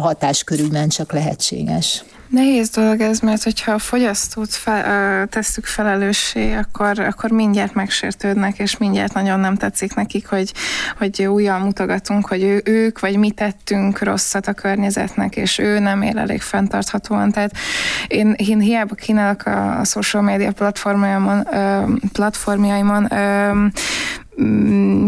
hatáskörükben 0.00 0.88
csak 0.88 1.12
lehetséges. 1.12 2.04
Nehéz 2.28 2.70
dolog 2.70 3.00
ez, 3.00 3.20
mert 3.20 3.42
hogyha 3.42 3.72
a 3.72 3.78
fogyasztót 3.78 4.54
fel, 4.54 5.26
tesszük 5.26 5.64
felelőssé, 5.64 6.54
akkor, 6.54 6.98
akkor 6.98 7.30
mindjárt 7.30 7.74
megsértődnek, 7.74 8.58
és 8.58 8.76
mindjárt 8.76 9.14
nagyon 9.14 9.40
nem 9.40 9.56
tetszik 9.56 9.94
nekik, 9.94 10.28
hogy, 10.28 10.52
hogy 10.98 11.22
újjal 11.22 11.58
mutogatunk, 11.58 12.26
hogy 12.26 12.42
ő, 12.42 12.62
ők 12.64 13.00
vagy 13.00 13.16
mi 13.16 13.30
tettünk 13.30 14.02
rosszat 14.02 14.46
a 14.46 14.52
környezetnek, 14.52 15.36
és 15.36 15.58
ő 15.58 15.78
nem 15.78 16.02
él 16.02 16.18
elég 16.18 16.40
fenntarthatóan. 16.40 17.32
Tehát 17.32 17.52
én, 18.06 18.34
én 18.36 18.60
hiába 18.60 18.94
kínálok 18.94 19.46
a, 19.46 19.78
a 19.78 19.84
social 19.84 20.22
media 20.22 20.52
platformjaimon, 20.52 21.48
platformjaimon 22.12 23.08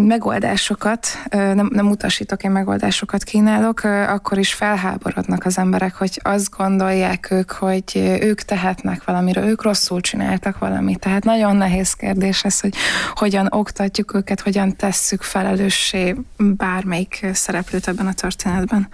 megoldásokat, 0.07 1.07
nem, 1.31 1.69
nem 1.73 1.91
utasítok, 1.91 2.43
én 2.43 2.51
megoldásokat 2.51 3.23
kínálok, 3.23 3.83
akkor 3.85 4.39
is 4.39 4.53
felháborodnak 4.53 5.45
az 5.45 5.59
emberek, 5.59 5.95
hogy 5.95 6.21
azt 6.23 6.51
gondolják 6.57 7.31
ők, 7.31 7.51
hogy 7.51 7.97
ők 8.21 8.41
tehetnek 8.41 9.05
valamiről, 9.05 9.45
ők 9.45 9.63
rosszul 9.63 10.01
csináltak 10.01 10.59
valamit. 10.59 10.99
Tehát 10.99 11.25
nagyon 11.25 11.57
nehéz 11.57 11.93
kérdés 11.93 12.45
ez, 12.45 12.61
hogy 12.61 12.75
hogyan 13.15 13.47
oktatjuk 13.51 14.15
őket, 14.15 14.41
hogyan 14.41 14.77
tesszük 14.77 15.23
felelőssé 15.23 16.15
bármelyik 16.37 17.27
szereplőt 17.33 17.89
ebben 17.89 18.07
a 18.07 18.13
történetben. 18.13 18.89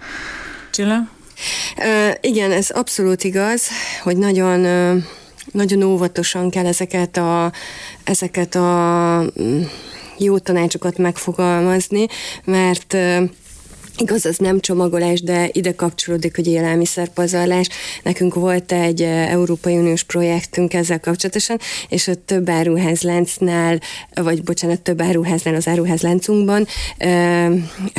Csilla? 0.71 0.97
Uh, 1.77 2.13
igen, 2.21 2.51
ez 2.51 2.69
abszolút 2.69 3.23
igaz, 3.23 3.67
hogy 4.03 4.17
nagyon 4.17 4.59
uh, 4.59 5.03
nagyon 5.51 5.83
óvatosan 5.83 6.49
kell 6.49 6.65
ezeket 6.65 7.17
a, 7.17 7.51
ezeket 8.03 8.55
a 8.55 9.23
jó 10.17 10.37
tanácsokat 10.37 10.97
megfogalmazni, 10.97 12.07
mert 12.45 12.97
Igaz, 13.97 14.25
az 14.25 14.37
nem 14.37 14.59
csomagolás, 14.59 15.21
de 15.21 15.49
ide 15.51 15.75
kapcsolódik, 15.75 16.35
hogy 16.35 16.47
élelmiszerpazarlás. 16.47 17.67
Nekünk 18.03 18.33
volt 18.33 18.71
egy 18.71 19.01
Európai 19.01 19.77
Uniós 19.77 20.03
projektünk 20.03 20.73
ezzel 20.73 20.99
kapcsolatosan, 20.99 21.59
és 21.89 22.07
ott 22.07 22.25
több 22.25 22.49
áruházláncnál, 22.49 23.79
vagy 24.13 24.43
bocsánat, 24.43 24.81
több 24.81 25.01
áruháznál 25.01 25.55
az 25.55 25.67
áruházláncunkban 25.67 26.67
eh, 26.97 27.51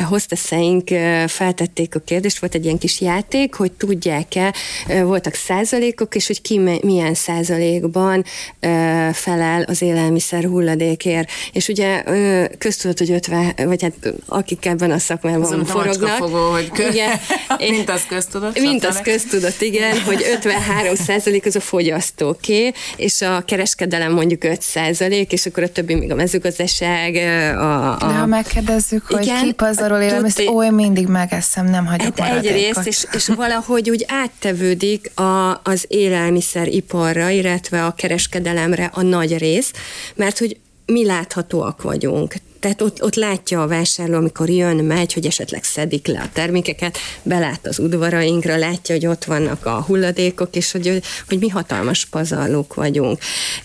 hoztaszeink 0.09 0.87
feltették 1.27 1.95
a 1.95 1.99
kérdést, 1.99 2.39
volt 2.39 2.55
egy 2.55 2.65
ilyen 2.65 2.77
kis 2.77 3.01
játék, 3.01 3.53
hogy 3.53 3.71
tudják-e, 3.71 4.53
voltak 5.03 5.33
százalékok, 5.33 6.15
és 6.15 6.27
hogy 6.27 6.41
ki 6.41 6.59
milyen 6.83 7.13
százalékban 7.13 8.23
eh, 8.59 9.13
felel 9.13 9.61
az 9.61 9.81
élelmiszer 9.81 10.43
hulladékért. 10.43 11.29
És 11.53 11.67
ugye 11.67 12.03
köztudott, 12.57 12.97
hogy 12.97 13.11
50, 13.11 13.53
vagy 13.65 13.81
hát 13.81 14.13
akik 14.25 14.65
ebben 14.65 14.91
a 14.91 14.97
szakmában 14.97 15.65
forognak. 15.93 16.17
Fogó, 16.17 16.51
hogy 16.51 16.71
kö... 16.71 16.87
igen. 16.87 17.19
mint 17.75 17.89
az 17.89 18.01
köztudott. 18.07 18.59
Mint 18.59 18.85
az 18.85 18.99
köztudott, 19.03 19.61
igen, 19.61 20.01
hogy 20.01 20.25
53 20.33 20.95
százalék 20.95 21.45
az 21.45 21.55
a 21.55 21.59
fogyasztóké, 21.59 22.71
és 22.95 23.21
a 23.21 23.43
kereskedelem 23.45 24.13
mondjuk 24.13 24.43
5 24.43 24.61
százalék, 24.61 25.31
és 25.31 25.45
akkor 25.45 25.63
a 25.63 25.69
többi 25.69 25.95
még 25.95 26.11
a 26.11 26.15
mezőgazdaság. 26.15 27.15
A, 27.55 27.91
a... 27.91 27.97
De 27.97 28.05
ha 28.05 28.25
megkérdezzük, 28.25 29.05
hogy 29.05 29.23
igen, 29.23 29.43
ki 29.43 29.51
pazarol 29.51 29.99
élelmiszer, 29.99 30.47
ó, 30.47 30.63
én 30.63 30.73
mindig 30.73 31.07
megeszem, 31.07 31.65
nem 31.65 31.85
hagyok 31.85 32.19
hát 32.19 32.45
Egyrészt, 32.45 32.87
és, 32.87 33.05
és 33.11 33.27
valahogy 33.27 33.89
úgy 33.89 34.05
áttevődik 34.07 35.11
a, 35.15 35.61
az 35.63 35.85
élelmiszeriparra, 35.87 37.29
illetve 37.29 37.85
a 37.85 37.93
kereskedelemre 37.93 38.89
a 38.93 39.01
nagy 39.01 39.37
rész, 39.37 39.71
mert 40.15 40.37
hogy 40.37 40.57
mi 40.85 41.05
láthatóak 41.05 41.81
vagyunk. 41.81 42.33
Tehát 42.59 42.81
ott, 42.81 43.03
ott 43.03 43.15
látja 43.15 43.61
a 43.61 43.67
vásárló, 43.67 44.15
amikor 44.15 44.49
jön, 44.49 44.75
megy, 44.75 45.13
hogy 45.13 45.25
esetleg 45.25 45.63
szedik 45.63 46.07
le 46.07 46.19
a 46.19 46.29
termékeket, 46.33 46.97
belát 47.23 47.67
az 47.67 47.79
udvarainkra, 47.79 48.57
látja, 48.57 48.95
hogy 48.95 49.05
ott 49.05 49.23
vannak 49.23 49.65
a 49.65 49.81
hulladékok, 49.81 50.55
és 50.55 50.71
hogy, 50.71 51.01
hogy 51.27 51.39
mi 51.39 51.47
hatalmas 51.47 52.05
pazarlók 52.05 52.73
vagyunk. 52.73 53.19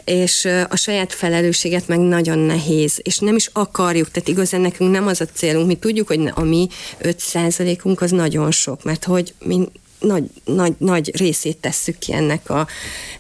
És 0.05 0.49
a 0.69 0.77
saját 0.77 1.13
felelősséget 1.13 1.89
meg 1.89 1.99
nagyon 1.99 2.39
nehéz, 2.39 3.01
és 3.03 3.19
nem 3.19 3.37
is 3.37 3.51
akarjuk, 3.53 4.11
tehát 4.11 4.29
igazán 4.29 4.61
nekünk 4.61 4.91
nem 4.91 5.07
az 5.07 5.21
a 5.21 5.27
célunk, 5.27 5.67
mi 5.67 5.75
tudjuk, 5.75 6.07
hogy 6.07 6.31
a 6.35 6.43
mi 6.43 6.69
5%-unk 7.03 8.01
az 8.01 8.11
nagyon 8.11 8.51
sok, 8.51 8.85
mert 8.85 9.05
hogy 9.05 9.35
mi 9.45 9.69
nagy, 10.03 10.25
nagy, 10.45 10.75
nagy 10.79 11.17
részét 11.17 11.57
tesszük 11.57 11.99
ki 11.99 12.13
ennek 12.13 12.51
a, 12.51 12.67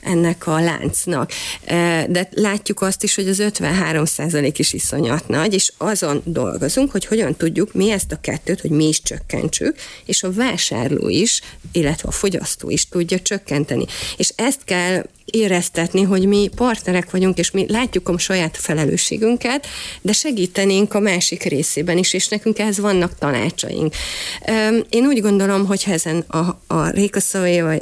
ennek 0.00 0.46
a 0.46 0.60
láncnak. 0.60 1.30
E, 1.64 2.06
de 2.08 2.28
látjuk 2.30 2.80
azt 2.80 3.02
is, 3.02 3.14
hogy 3.14 3.28
az 3.28 3.38
53 3.38 4.04
is 4.56 4.72
iszonyat 4.72 5.28
nagy, 5.28 5.54
és 5.54 5.72
azon 5.76 6.22
dolgozunk, 6.24 6.90
hogy 6.90 7.04
hogyan 7.04 7.36
tudjuk 7.36 7.72
mi 7.72 7.90
ezt 7.90 8.12
a 8.12 8.20
kettőt, 8.20 8.60
hogy 8.60 8.70
mi 8.70 8.88
is 8.88 9.02
csökkentsük, 9.02 9.76
és 10.04 10.22
a 10.22 10.32
vásárló 10.32 11.08
is, 11.08 11.40
illetve 11.72 12.08
a 12.08 12.12
fogyasztó 12.12 12.70
is 12.70 12.88
tudja 12.88 13.20
csökkenteni. 13.20 13.84
És 14.16 14.32
ezt 14.36 14.64
kell 14.64 15.04
éreztetni, 15.32 16.02
hogy 16.02 16.26
mi 16.26 16.48
partnerek 16.56 17.10
vagyunk, 17.10 17.38
és 17.38 17.50
mi 17.50 17.66
látjuk 17.68 18.08
a 18.08 18.18
saját 18.18 18.56
felelősségünket, 18.56 19.66
de 20.00 20.12
segítenénk 20.12 20.94
a 20.94 21.00
másik 21.00 21.42
részében 21.42 21.98
is, 21.98 22.12
és 22.12 22.28
nekünk 22.28 22.58
ehhez 22.58 22.78
vannak 22.78 23.18
tanácsaink. 23.18 23.94
Én 24.88 25.06
úgy 25.06 25.20
gondolom, 25.20 25.66
hogy 25.66 25.84
ha 25.84 25.92
ezen 25.92 26.24
a, 26.28 26.60
a 26.66 26.88
Réka 26.88 27.20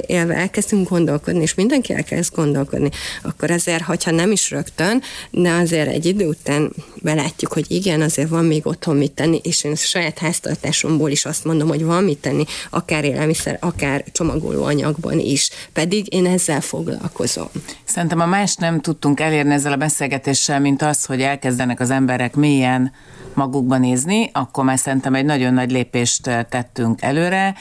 élve 0.05 0.35
elkezdünk 0.35 0.89
gondolkodni, 0.89 1.41
és 1.41 1.53
mindenki 1.53 1.93
elkezd 1.93 2.35
gondolkodni, 2.35 2.89
akkor 3.21 3.51
azért, 3.51 3.83
hogyha 3.83 4.11
nem 4.11 4.31
is 4.31 4.49
rögtön, 4.49 5.01
de 5.31 5.49
azért 5.49 5.87
egy 5.87 6.05
idő 6.05 6.27
után 6.27 6.73
belátjuk, 7.01 7.53
hogy 7.53 7.65
igen, 7.67 8.01
azért 8.01 8.29
van 8.29 8.45
még 8.45 8.67
otthon 8.67 8.95
mit 8.95 9.11
tenni, 9.11 9.39
és 9.43 9.63
én 9.63 9.71
a 9.71 9.75
saját 9.75 10.17
háztartásomból 10.17 11.09
is 11.09 11.25
azt 11.25 11.43
mondom, 11.43 11.67
hogy 11.67 11.83
van 11.83 12.03
mit 12.03 12.17
tenni, 12.17 12.43
akár 12.69 13.03
élelmiszer, 13.03 13.57
akár 13.61 14.03
csomagolóanyagban 14.11 15.19
is. 15.19 15.49
Pedig 15.73 16.13
én 16.13 16.25
ezzel 16.25 16.61
foglalkozom. 16.61 17.40
Szerintem 17.83 18.19
a 18.19 18.25
más 18.25 18.55
nem 18.55 18.79
tudtunk 18.79 19.19
elérni 19.19 19.53
ezzel 19.53 19.71
a 19.71 19.75
beszélgetéssel, 19.75 20.59
mint 20.59 20.81
az, 20.81 21.05
hogy 21.05 21.21
elkezdenek 21.21 21.79
az 21.79 21.89
emberek 21.89 22.35
mélyen 22.35 22.91
magukba 23.33 23.77
nézni, 23.77 24.29
akkor 24.33 24.63
már 24.63 24.77
szerintem 24.77 25.15
egy 25.15 25.25
nagyon 25.25 25.53
nagy 25.53 25.71
lépést 25.71 26.45
tettünk 26.49 27.01
előre. 27.01 27.55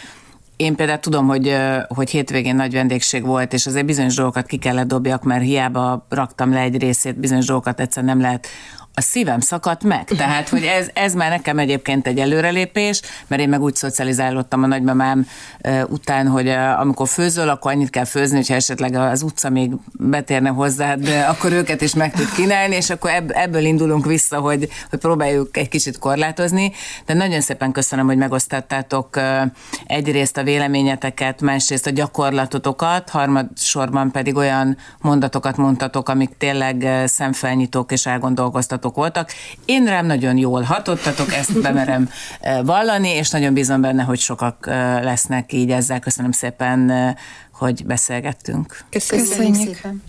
Én 0.57 0.75
például 0.75 0.99
tudom, 0.99 1.27
hogy, 1.27 1.57
hogy 1.89 2.11
hétvégén 2.11 2.55
nagy 2.55 2.73
vendégség 2.73 3.25
volt, 3.25 3.53
és 3.53 3.67
azért 3.67 3.87
bizonyos 3.87 4.15
dolgokat 4.15 4.47
ki 4.47 4.57
kellett 4.57 4.87
dobjak, 4.87 5.23
mert 5.23 5.43
hiába 5.43 6.07
raktam 6.09 6.53
le 6.53 6.61
egy 6.61 6.79
részét, 6.79 7.19
bizonyos 7.19 7.47
dolgokat 7.47 7.81
egyszer 7.81 8.05
nem 8.05 8.21
lehet 8.21 8.47
a 8.95 9.01
szívem 9.01 9.41
szakadt 9.41 9.85
meg. 9.85 10.05
Tehát, 10.05 10.49
hogy 10.49 10.65
ez, 10.65 10.89
ez 10.95 11.15
már 11.15 11.31
nekem 11.31 11.59
egyébként 11.59 12.07
egy 12.07 12.19
előrelépés, 12.19 13.03
mert 13.27 13.43
én 13.43 13.49
meg 13.49 13.63
úgy 13.63 13.75
szocializálódtam 13.75 14.63
a 14.63 14.67
nagymamám 14.67 15.27
után, 15.89 16.27
hogy 16.27 16.49
amikor 16.79 17.09
főzöl, 17.09 17.49
akkor 17.49 17.73
annyit 17.73 17.91
kell 17.91 18.05
főzni, 18.05 18.37
hogyha 18.37 18.55
esetleg 18.55 18.95
az 18.95 19.23
utca 19.23 19.51
még 19.51 19.71
betérne 19.93 20.49
hozzá, 20.49 20.95
de 20.95 21.21
akkor 21.21 21.53
őket 21.53 21.81
is 21.81 21.95
meg 21.95 22.13
tud 22.13 22.33
kínálni, 22.33 22.75
és 22.75 22.91
akkor 22.91 23.11
ebből 23.29 23.65
indulunk 23.65 24.07
vissza, 24.07 24.39
hogy, 24.39 24.69
hogy 24.91 24.99
próbáljuk 24.99 25.57
egy 25.57 25.69
kicsit 25.69 25.99
korlátozni. 25.99 26.73
De 27.07 27.15
nagyon 27.15 27.41
szépen 27.41 27.73
köszönöm, 27.73 28.07
hogy 28.07 28.17
megosztattátok 28.17 29.21
egyrészt 29.87 30.37
a 30.37 30.43
véleményeteket, 30.43 31.41
másrészt 31.41 31.87
a 31.87 31.91
gyakorlatotokat, 31.91 33.09
harmadsorban 33.09 34.11
pedig 34.11 34.37
olyan 34.37 34.77
mondatokat 35.01 35.57
mondtatok, 35.57 36.09
amik 36.09 36.31
tényleg 36.39 36.89
szemfelnyitók 37.07 37.93
és 37.93 38.07
elgondolkoztatók 38.07 38.80
javaslatok 38.81 38.95
voltak. 38.95 39.31
Én 39.65 39.85
rám 39.85 40.07
nagyon 40.07 40.37
jól 40.37 40.63
hatottatok, 40.63 41.33
ezt 41.33 41.63
bemerem 41.63 42.11
eh, 42.41 42.61
vallani, 42.65 43.09
és 43.09 43.31
nagyon 43.31 43.55
bízom 43.55 43.81
benne, 43.81 44.03
hogy 44.03 44.19
sokak 44.19 44.67
eh, 44.67 45.03
lesznek 45.03 45.53
így 45.53 45.71
ezzel. 45.71 45.99
Köszönöm 45.99 46.33
szépen, 46.33 46.91
eh, 46.91 47.15
hogy 47.53 47.87
beszélgettünk. 47.87 48.85
Köszönjük, 48.91 49.29
Köszönjük. 49.29 49.77
szépen. 49.77 50.03